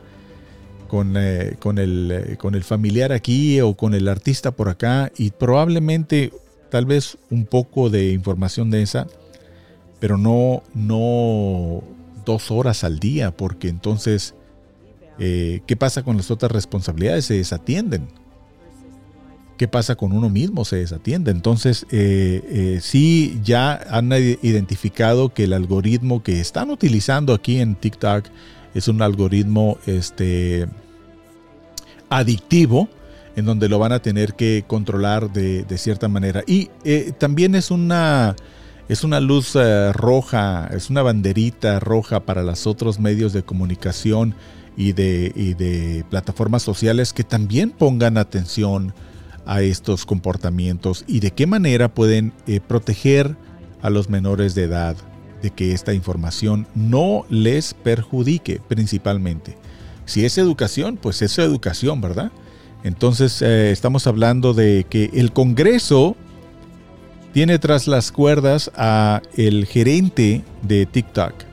con, 0.88 1.16
eh, 1.18 1.56
con, 1.60 1.78
el, 1.78 2.12
eh, 2.12 2.38
con 2.38 2.56
el 2.56 2.64
familiar 2.64 3.12
aquí 3.12 3.60
o 3.60 3.76
con 3.76 3.94
el 3.94 4.08
artista 4.08 4.52
por 4.52 4.70
acá 4.70 5.12
y 5.18 5.32
probablemente 5.32 6.32
tal 6.70 6.86
vez 6.86 7.18
un 7.30 7.46
poco 7.46 7.90
de 7.90 8.12
información 8.12 8.72
de 8.72 8.82
esa, 8.82 9.08
pero 10.00 10.18
no, 10.18 10.64
no 10.74 11.84
dos 12.26 12.52
horas 12.52 12.84
al 12.84 13.00
día, 13.00 13.32
porque 13.32 13.70
entonces, 13.70 14.36
¿qué 15.18 15.76
pasa 15.78 16.04
con 16.04 16.18
las 16.18 16.32
otras 16.32 16.52
responsabilidades? 16.52 17.26
Se 17.26 17.36
desatienden 17.36 18.08
qué 19.58 19.68
pasa 19.68 19.96
con 19.96 20.14
uno 20.14 20.30
mismo, 20.30 20.64
se 20.64 20.78
desatiende. 20.78 21.32
Entonces, 21.32 21.86
eh, 21.92 22.42
eh, 22.48 22.80
sí, 22.82 23.40
ya 23.44 23.74
han 23.90 24.12
identificado 24.14 25.34
que 25.34 25.46
el 25.46 25.54
algoritmo 25.54 26.24
que 26.24 26.40
están 26.40 26.70
utilizando 26.70 27.34
aquí 27.34 27.60
en 27.60 27.76
TikTok 27.76 28.26
es 28.74 28.88
un 28.88 29.02
algoritmo 29.02 29.78
este, 29.88 30.68
adictivo, 32.10 32.88
en 33.36 33.46
donde 33.46 33.70
lo 33.70 33.80
van 33.80 33.92
a 33.92 34.00
tener 34.02 34.36
que 34.36 34.64
controlar 34.66 35.32
de, 35.32 35.66
cierta 35.78 36.08
manera. 36.08 36.44
Y 36.48 36.70
eh, 36.84 37.12
también 37.18 37.56
es 37.56 37.72
una, 37.72 38.36
es 38.88 39.04
una 39.04 39.20
luz 39.20 39.56
roja, 39.94 40.70
es 40.72 40.90
una 40.90 41.02
banderita 41.02 41.80
roja 41.80 42.22
para 42.22 42.44
los 42.44 42.66
otros 42.68 43.00
medios 43.00 43.34
de 43.34 43.44
comunicación 43.44 44.36
y 44.78 44.94
de, 44.94 45.34
y 45.36 45.56
de 45.56 46.06
plataformas 46.10 46.62
sociales 46.62 47.12
que 47.12 47.24
también 47.24 47.72
pongan 47.72 48.18
atención 48.18 48.94
a 49.46 49.62
estos 49.62 50.06
comportamientos 50.06 51.04
y 51.08 51.20
de 51.20 51.32
qué 51.32 51.48
manera 51.48 51.94
pueden 51.94 52.32
eh, 52.46 52.60
proteger 52.60 53.36
a 53.82 53.90
los 53.90 54.10
menores 54.10 54.54
de 54.54 54.64
edad 54.64 54.96
de 55.42 55.50
que 55.50 55.72
esta 55.74 55.94
información 55.94 56.68
no 56.76 57.26
les 57.30 57.74
perjudique 57.74 58.62
principalmente. 58.68 59.58
Si 60.06 60.26
es 60.26 60.38
educación, 60.38 60.98
pues 60.98 61.22
es 61.22 61.38
educación, 61.40 62.00
¿verdad? 62.00 62.32
Entonces 62.84 63.42
eh, 63.42 63.72
estamos 63.72 64.06
hablando 64.06 64.54
de 64.54 64.86
que 64.90 65.10
el 65.14 65.34
Congreso 65.34 66.16
tiene 67.34 67.60
tras 67.60 67.88
las 67.88 68.12
cuerdas 68.12 68.72
a 68.76 69.22
el 69.36 69.66
gerente 69.66 70.44
de 70.62 70.86
TikTok 70.86 71.47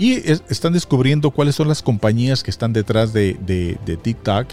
y 0.00 0.14
están 0.48 0.72
descubriendo 0.72 1.30
cuáles 1.30 1.54
son 1.54 1.68
las 1.68 1.82
compañías 1.82 2.42
que 2.42 2.50
están 2.50 2.72
detrás 2.72 3.12
de, 3.12 3.36
TikTok 4.02 4.46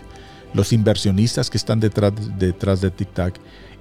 los 0.53 0.73
inversionistas 0.73 1.49
que 1.49 1.57
están 1.57 1.79
detrás, 1.79 2.11
detrás 2.37 2.81
de 2.81 2.91
TikTok 2.91 3.35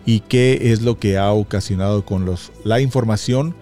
y 0.05 0.21
qué 0.21 0.73
es 0.73 0.83
lo 0.83 0.99
que 0.99 1.19
ha 1.19 1.33
ocasionado 1.33 2.05
con 2.05 2.25
los, 2.25 2.53
la 2.63 2.81
información 2.81 3.57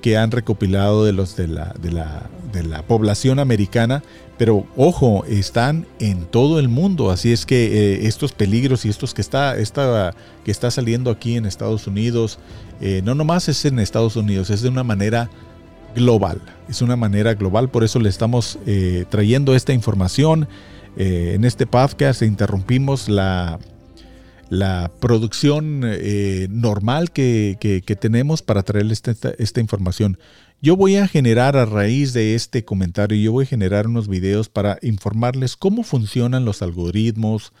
que 0.00 0.16
han 0.16 0.30
recopilado 0.30 1.04
de 1.04 1.12
los 1.12 1.36
de 1.36 1.48
la, 1.48 1.74
de 1.82 1.90
la, 1.90 2.30
de 2.52 2.62
la 2.62 2.82
población 2.82 3.40
americana. 3.40 4.02
Pero 4.38 4.66
ojo, 4.76 5.24
están 5.26 5.86
en 5.98 6.24
todo 6.24 6.58
el 6.60 6.68
mundo. 6.68 7.10
Así 7.10 7.32
es 7.32 7.44
que 7.44 7.66
eh, 7.66 8.06
estos 8.06 8.32
peligros 8.32 8.86
y 8.86 8.88
estos 8.88 9.12
que 9.12 9.20
está, 9.20 9.58
esta, 9.58 10.14
que 10.44 10.50
está 10.50 10.70
saliendo 10.70 11.10
aquí 11.10 11.36
en 11.36 11.44
Estados 11.44 11.86
Unidos, 11.86 12.38
eh, 12.80 13.02
no 13.04 13.14
nomás 13.14 13.48
es 13.48 13.64
en 13.64 13.78
Estados 13.78 14.16
Unidos, 14.16 14.48
es 14.48 14.62
de 14.62 14.70
una 14.70 14.84
manera 14.84 15.28
global. 15.94 16.40
Es 16.68 16.82
una 16.82 16.96
manera 16.96 17.34
global. 17.34 17.70
Por 17.70 17.84
eso 17.84 17.98
le 17.98 18.08
estamos 18.08 18.58
eh, 18.66 19.04
trayendo 19.08 19.54
esta 19.54 19.72
información. 19.72 20.48
Eh, 20.96 21.32
en 21.34 21.44
este 21.44 21.66
podcast 21.66 22.22
interrumpimos 22.22 23.08
la, 23.08 23.58
la 24.50 24.90
producción 24.98 25.82
eh, 25.84 26.48
normal 26.50 27.12
que, 27.12 27.56
tenemos 28.00 28.42
para 28.42 28.64
traerles 28.64 29.00
esta, 29.06 29.60
información. 29.60 30.18
Yo 30.60 30.76
voy 30.76 30.96
a 30.96 31.08
generar 31.08 31.56
a 31.56 31.64
raíz 31.64 32.12
de 32.12 32.34
este 32.34 32.64
comentario, 32.64 33.16
yo 33.16 33.32
voy 33.32 33.44
a 33.44 33.48
generar 33.48 33.86
unos 33.86 34.08
videos 34.08 34.48
para 34.48 34.78
informarles 34.82 35.56
cómo 35.56 35.84
funcionan 35.84 36.44
los 36.44 36.62
algoritmos, 36.62 37.52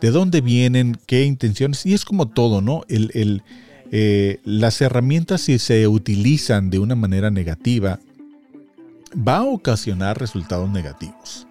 de 0.00 0.10
dónde 0.10 0.40
vienen, 0.40 0.96
qué 1.06 1.24
intenciones, 1.24 1.84
y 1.84 1.92
es 1.92 2.04
como 2.04 2.28
todo, 2.28 2.62
¿no? 2.62 2.82
El, 2.88 3.42
eh, 3.90 4.40
las 4.44 4.80
herramientas 4.80 5.42
si 5.42 5.58
se 5.58 5.86
utilizan 5.88 6.70
de 6.70 6.78
una 6.78 6.94
manera 6.94 7.30
negativa, 7.30 8.00
va 9.16 9.38
a 9.38 9.44
ocasionar 9.44 10.18
resultados 10.18 10.70
negativos. 10.70 11.46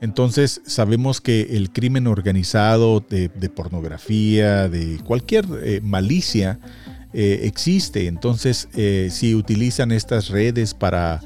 Entonces 0.00 0.60
sabemos 0.66 1.20
que 1.20 1.56
el 1.56 1.70
crimen 1.70 2.06
organizado 2.06 3.00
de, 3.00 3.28
pornografía, 3.48 4.68
de 4.68 4.98
cualquier 5.04 5.46
eh, 5.62 5.80
malicia, 5.82 6.58
eh, 7.12 7.40
existe. 7.44 8.06
Entonces, 8.06 8.68
si 9.10 9.34
utilizan 9.34 9.90
estas 9.90 10.28
redes 10.28 10.74
para 10.74 11.22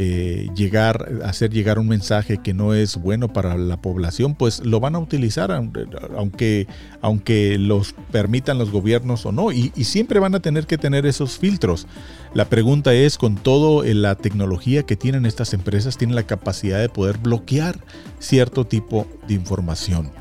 eh, 0.00 0.48
llegar, 0.54 1.08
hacer 1.24 1.50
llegar 1.50 1.80
un 1.80 1.88
mensaje 1.88 2.38
que 2.38 2.54
no 2.54 2.72
es 2.72 2.96
bueno 2.98 3.32
para 3.32 3.56
la 3.56 3.82
población, 3.82 4.36
pues 4.36 4.64
lo 4.64 4.78
van 4.78 4.94
a 4.94 5.00
utilizar, 5.00 5.50
aunque, 5.50 6.68
aunque 7.00 7.58
los 7.58 7.96
permitan 8.12 8.58
los 8.58 8.70
gobiernos 8.70 9.26
o 9.26 9.32
no, 9.32 9.50
y, 9.50 9.72
siempre 9.82 10.20
van 10.20 10.36
a 10.36 10.40
tener 10.40 10.68
que 10.68 10.78
tener 10.78 11.04
esos 11.04 11.36
filtros. 11.38 11.88
La 12.32 12.44
pregunta 12.44 12.94
es, 12.94 13.18
con 13.18 13.34
toda 13.34 13.84
la 13.92 14.14
tecnología 14.14 14.84
que 14.84 14.94
tienen 14.94 15.26
estas 15.26 15.52
empresas, 15.52 15.98
tienen 15.98 16.14
la 16.14 16.28
capacidad 16.28 16.78
de 16.78 16.88
poder 16.88 17.18
bloquear 17.18 17.80
cierto 18.20 18.64
tipo 18.64 19.04
de 19.26 19.34
información. 19.34 20.12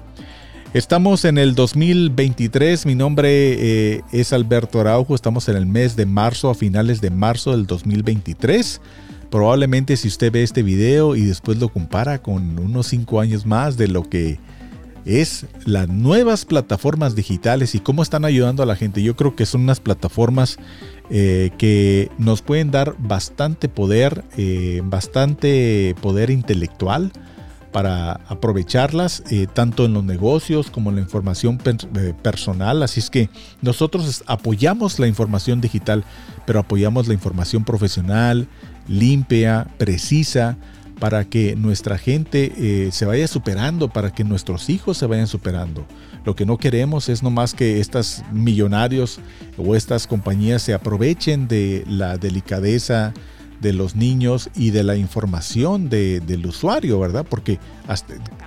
Estamos 0.73 1.23
en 1.23 1.37
el 1.37 1.53
2023, 1.53 2.87
mi 2.87 2.95
nombre 2.95 3.29
eh, 3.29 4.01
es 4.11 4.33
Alberto 4.33 4.81
Araujo, 4.81 5.13
estamos 5.13 5.47
en 5.49 5.55
el 5.55 5.67
mes 5.67 5.95
de 5.95 6.07
marzo, 6.07 6.49
a 6.49 6.55
finales 6.55 6.99
de 6.99 7.11
marzo 7.11 7.51
del 7.51 7.67
2023. 7.67 8.81
Probablemente 9.29 9.97
si 9.97 10.07
usted 10.07 10.31
ve 10.31 10.43
este 10.43 10.63
video 10.63 11.15
y 11.15 11.25
después 11.25 11.57
lo 11.57 11.69
compara 11.69 12.21
con 12.21 12.59
unos 12.59 12.87
5 12.87 13.19
años 13.19 13.45
más 13.45 13.77
de 13.77 13.87
lo 13.87 14.03
que 14.03 14.39
es 15.05 15.45
las 15.65 15.87
nuevas 15.87 16.45
plataformas 16.45 17.15
digitales 17.15 17.75
y 17.75 17.79
cómo 17.79 18.03
están 18.03 18.25
ayudando 18.25 18.61
a 18.63 18.65
la 18.65 18.75
gente. 18.75 19.01
Yo 19.01 19.15
creo 19.15 19.35
que 19.35 19.45
son 19.45 19.61
unas 19.61 19.79
plataformas 19.79 20.57
eh, 21.09 21.51
que 21.57 22.11
nos 22.17 22.41
pueden 22.41 22.71
dar 22.71 22.95
bastante 22.99 23.69
poder, 23.69 24.23
eh, 24.37 24.81
bastante 24.83 25.95
poder 26.01 26.29
intelectual 26.29 27.11
para 27.77 28.21
aprovecharlas 28.27 29.21
eh, 29.29 29.45
tanto 29.53 29.85
en 29.85 29.93
los 29.93 30.03
negocios 30.03 30.71
como 30.71 30.89
en 30.89 30.95
la 30.95 31.03
información 31.03 31.59
personal. 32.23 32.81
Así 32.81 32.99
es 32.99 33.11
que 33.11 33.29
nosotros 33.61 34.23
apoyamos 34.25 34.97
la 34.97 35.05
información 35.05 35.61
digital, 35.61 36.03
pero 36.47 36.57
apoyamos 36.57 37.07
la 37.07 37.13
información 37.13 37.63
profesional, 37.63 38.47
limpia, 38.87 39.67
precisa, 39.77 40.57
para 40.99 41.25
que 41.25 41.55
nuestra 41.55 41.99
gente 41.99 42.51
eh, 42.57 42.89
se 42.91 43.05
vaya 43.05 43.27
superando, 43.27 43.89
para 43.89 44.11
que 44.11 44.23
nuestros 44.23 44.71
hijos 44.71 44.97
se 44.97 45.05
vayan 45.05 45.27
superando. 45.27 45.85
Lo 46.25 46.35
que 46.35 46.47
no 46.47 46.57
queremos 46.57 47.09
es 47.09 47.21
nomás 47.21 47.53
que 47.53 47.79
estos 47.79 48.23
millonarios 48.31 49.19
o 49.55 49.75
estas 49.75 50.07
compañías 50.07 50.63
se 50.63 50.73
aprovechen 50.73 51.47
de 51.47 51.83
la 51.87 52.17
delicadeza 52.17 53.13
de 53.61 53.73
los 53.73 53.95
niños 53.95 54.49
y 54.55 54.71
de 54.71 54.83
la 54.83 54.95
información 54.95 55.89
del 55.89 56.45
usuario, 56.45 56.99
¿verdad? 56.99 57.25
Porque 57.27 57.59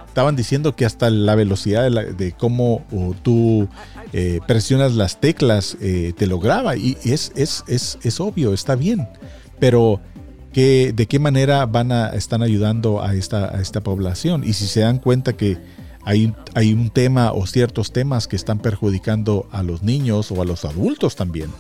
estaban 0.07 0.37
diciendo 0.37 0.77
que 0.77 0.85
hasta 0.85 1.11
la 1.11 1.35
velocidad 1.35 1.91
de, 1.91 2.33
cómo 2.33 2.85
tú 3.23 3.69
eh, 4.13 4.41
presionas 4.47 4.95
las 4.95 5.21
teclas 5.21 5.77
eh, 5.81 6.13
te 6.17 6.27
lo 6.27 6.39
graba 6.39 6.77
y 6.77 6.97
es, 7.05 7.33
es, 7.35 7.65
es, 7.67 7.99
es 8.03 8.21
obvio, 8.21 8.53
está 8.53 8.75
bien, 8.75 9.09
pero 9.59 10.01
de 10.53 11.07
qué 11.09 11.19
manera 11.19 11.65
van 11.67 11.93
a, 11.93 12.09
están 12.09 12.43
ayudando 12.43 13.03
a 13.03 13.15
esta, 13.15 13.57
a 13.57 13.61
esta 13.61 13.83
población. 13.83 14.43
Y 14.45 14.55
si 14.55 14.67
se 14.67 14.81
dan 14.81 14.99
cuenta 14.99 15.35
que 15.35 15.59
hay, 16.05 16.35
hay 16.55 16.73
un 16.73 16.91
tema 16.91 17.33
o 17.33 17.47
ciertos 17.47 17.93
temas 17.93 18.27
que 18.27 18.37
están 18.37 18.59
perjudicando 18.59 19.49
a 19.53 19.63
los 19.63 19.83
niños 19.83 20.31
o 20.33 20.43
a 20.43 20.45
los 20.45 20.65
adultos 20.65 21.15
también. 21.17 21.51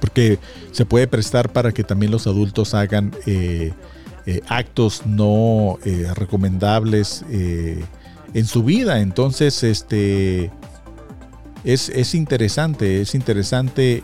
Porque 0.00 0.38
se 0.72 0.84
puede 0.84 1.06
prestar 1.06 1.52
para 1.52 1.72
que 1.72 1.84
también 1.84 2.12
los 2.12 2.26
adultos 2.26 2.74
hagan 2.74 3.12
eh, 3.26 3.72
eh, 4.26 4.40
actos 4.48 5.06
no 5.06 5.78
eh, 5.84 6.08
recomendables 6.14 7.24
en 7.30 8.46
su 8.46 8.64
vida. 8.64 9.00
Entonces, 9.00 9.62
este 9.62 10.50
es, 11.64 11.88
es 11.90 12.14
interesante, 12.14 13.00
es 13.02 13.14
interesante 13.14 14.02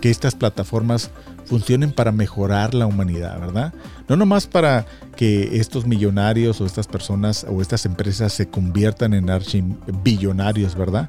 que 0.00 0.10
estas 0.10 0.34
plataformas 0.34 1.10
funcionen 1.48 1.92
para 1.92 2.12
mejorar 2.12 2.74
la 2.74 2.86
humanidad, 2.86 3.40
¿verdad? 3.40 3.72
No 4.06 4.16
nomás 4.16 4.46
para 4.46 4.86
que 5.16 5.58
estos 5.58 5.86
millonarios 5.86 6.60
o 6.60 6.66
estas 6.66 6.86
personas 6.86 7.46
o 7.48 7.62
estas 7.62 7.86
empresas 7.86 8.32
se 8.32 8.48
conviertan 8.48 9.14
en 9.14 9.30
archibillonarios, 9.30 10.76
¿verdad? 10.76 11.08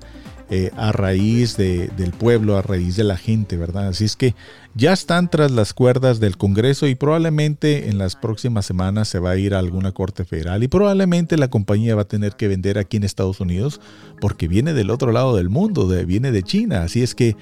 Eh, 0.51 0.71
a 0.75 0.91
raíz 0.91 1.57
del 1.57 2.11
pueblo, 2.17 2.57
a 2.57 2.63
raíz 2.63 2.95
de 2.95 3.03
la 3.03 3.17
gente, 3.17 3.55
¿verdad? 3.55 3.89
Así 3.89 4.05
es 4.05 4.15
que 4.15 4.33
ya 4.73 4.93
están 4.93 5.29
tras 5.29 5.51
las 5.51 5.75
cuerdas 5.75 6.19
del 6.19 6.37
Congreso 6.37 6.87
y 6.87 6.95
probablemente 6.95 7.87
en 7.87 7.99
las 7.99 8.15
próximas 8.15 8.65
semanas 8.65 9.09
se 9.09 9.19
va 9.19 9.31
a 9.31 9.37
ir 9.37 9.53
a 9.53 9.59
alguna 9.59 9.91
corte 9.91 10.25
federal 10.25 10.63
y 10.63 10.67
probablemente 10.67 11.37
la 11.37 11.49
compañía 11.49 11.93
va 11.93 12.01
a 12.01 12.07
tener 12.07 12.35
que 12.35 12.47
vender 12.47 12.79
aquí 12.79 12.97
en 12.97 13.03
Estados 13.03 13.39
Unidos 13.39 13.79
porque 14.19 14.47
viene 14.47 14.73
del 14.73 14.89
otro 14.89 15.11
lado 15.11 15.35
del 15.35 15.49
mundo, 15.49 15.87
viene 16.07 16.31
de 16.31 16.41
China. 16.41 16.81
Así 16.81 17.03
es 17.03 17.13
que 17.13 17.35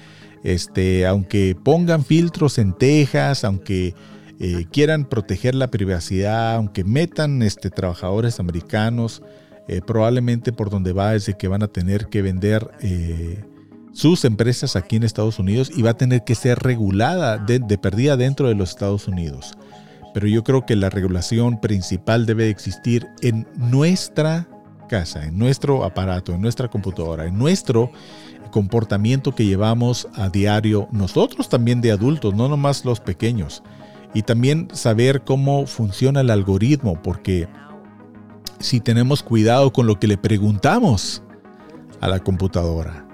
este, 0.44 1.06
aunque 1.06 1.56
pongan 1.56 2.04
filtros 2.04 2.58
en 2.58 2.74
Texas, 2.74 3.42
aunque 3.42 3.94
eh, 4.38 4.66
quieran 4.70 5.06
proteger 5.06 5.54
la 5.54 5.68
privacidad, 5.68 6.56
aunque 6.56 6.84
metan 6.84 7.42
este, 7.42 7.70
trabajadores 7.70 8.38
americanos, 8.38 9.22
eh, 9.68 9.80
probablemente 9.86 10.52
por 10.52 10.70
donde 10.70 10.92
va 10.92 11.14
es 11.14 11.26
de 11.26 11.36
que 11.36 11.46
van 11.46 11.62
a 11.62 11.68
tener 11.68 12.06
que 12.08 12.22
vender 12.22 12.70
eh, 12.80 13.44
sus 13.92 14.24
empresas 14.24 14.76
aquí 14.76 14.96
en 14.96 15.04
Estados 15.04 15.38
Unidos 15.38 15.70
y 15.74 15.82
va 15.82 15.90
a 15.90 15.96
tener 15.96 16.24
que 16.24 16.34
ser 16.34 16.58
regulada 16.58 17.36
de, 17.38 17.58
de 17.58 17.78
perdida 17.78 18.16
dentro 18.16 18.48
de 18.48 18.54
los 18.54 18.70
Estados 18.70 19.08
Unidos. 19.08 19.58
Pero 20.14 20.26
yo 20.26 20.42
creo 20.42 20.64
que 20.64 20.74
la 20.74 20.90
regulación 20.90 21.60
principal 21.60 22.26
debe 22.26 22.48
existir 22.48 23.06
en 23.20 23.46
nuestra 23.56 24.48
casa, 24.88 25.26
en 25.26 25.38
nuestro 25.38 25.84
aparato, 25.84 26.32
en 26.32 26.40
nuestra 26.40 26.68
computadora, 26.68 27.26
en 27.26 27.38
nuestro 27.38 27.92
comportamiento 28.50 29.34
que 29.34 29.44
llevamos 29.44 30.08
a 30.14 30.28
diario 30.30 30.88
nosotros 30.90 31.48
también 31.48 31.80
de 31.80 31.92
adultos, 31.92 32.34
no 32.34 32.48
nomás 32.48 32.84
los 32.84 33.00
pequeños. 33.00 33.62
Y 34.14 34.22
también 34.22 34.68
saber 34.72 35.22
cómo 35.22 35.66
funciona 35.66 36.22
el 36.22 36.30
algoritmo, 36.30 37.00
porque 37.02 37.46
si 38.58 38.80
tenemos 38.80 39.22
cuidado 39.22 39.72
con 39.72 39.86
lo 39.86 39.98
que 39.98 40.06
le 40.06 40.18
preguntamos 40.18 41.22
a 42.00 42.08
la 42.08 42.20
computadora, 42.20 43.06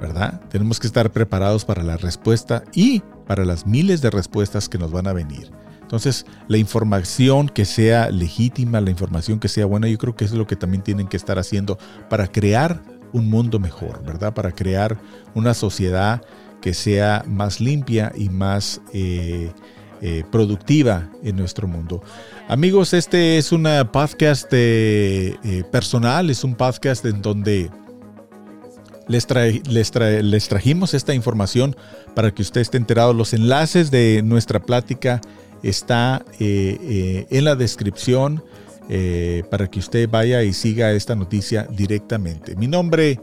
¿verdad? 0.00 0.40
Tenemos 0.48 0.80
que 0.80 0.86
estar 0.86 1.10
preparados 1.12 1.64
para 1.64 1.82
la 1.82 1.96
respuesta 1.96 2.64
y 2.74 3.02
para 3.26 3.44
las 3.44 3.66
miles 3.66 4.00
de 4.00 4.10
respuestas 4.10 4.68
que 4.68 4.78
nos 4.78 4.90
van 4.90 5.06
a 5.06 5.12
venir. 5.12 5.50
Entonces, 5.80 6.24
la 6.46 6.56
información 6.56 7.48
que 7.48 7.64
sea 7.64 8.10
legítima, 8.10 8.80
la 8.80 8.90
información 8.90 9.40
que 9.40 9.48
sea 9.48 9.66
buena, 9.66 9.88
yo 9.88 9.98
creo 9.98 10.14
que 10.14 10.24
es 10.24 10.32
lo 10.32 10.46
que 10.46 10.56
también 10.56 10.84
tienen 10.84 11.08
que 11.08 11.16
estar 11.16 11.38
haciendo 11.38 11.78
para 12.08 12.28
crear 12.28 12.82
un 13.12 13.28
mundo 13.28 13.58
mejor, 13.58 14.04
¿verdad? 14.04 14.32
Para 14.32 14.52
crear 14.52 14.98
una 15.34 15.52
sociedad 15.52 16.22
que 16.60 16.74
sea 16.74 17.24
más 17.26 17.60
limpia 17.60 18.12
y 18.14 18.28
más 18.28 18.80
eh, 18.92 19.52
eh, 20.00 20.24
productiva 20.30 21.10
en 21.22 21.36
nuestro 21.36 21.68
mundo. 21.68 22.02
Amigos, 22.48 22.94
este 22.94 23.38
es 23.38 23.52
un 23.52 23.66
podcast 23.92 24.48
eh, 24.52 25.64
personal, 25.70 26.30
es 26.30 26.44
un 26.44 26.54
podcast 26.54 27.04
en 27.04 27.22
donde 27.22 27.70
les, 29.08 29.26
les, 29.68 30.48
trajimos 30.48 30.94
esta 30.94 31.14
información 31.14 31.76
para 32.14 32.32
que 32.32 32.42
usted 32.42 32.60
esté 32.60 32.76
enterado. 32.76 33.12
Los 33.12 33.34
enlaces 33.34 33.90
de 33.90 34.22
nuestra 34.24 34.60
plática 34.60 35.20
está 35.62 36.24
en 36.38 37.44
la 37.44 37.56
descripción. 37.56 38.42
Eh, 38.92 39.44
para 39.48 39.70
que 39.70 39.78
usted 39.78 40.10
vaya 40.10 40.42
y 40.42 40.52
siga 40.52 40.90
esta 40.90 41.14
noticia 41.14 41.62
directamente. 41.70 42.56
Mi 42.56 42.66
nombre 42.66 43.20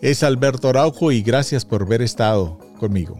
es 0.00 0.22
Alberto 0.22 0.68
Araujo 0.68 1.10
y 1.10 1.22
gracias 1.22 1.64
por 1.64 1.82
haber 1.82 2.02
estado 2.02 2.56
conmigo. 2.78 3.18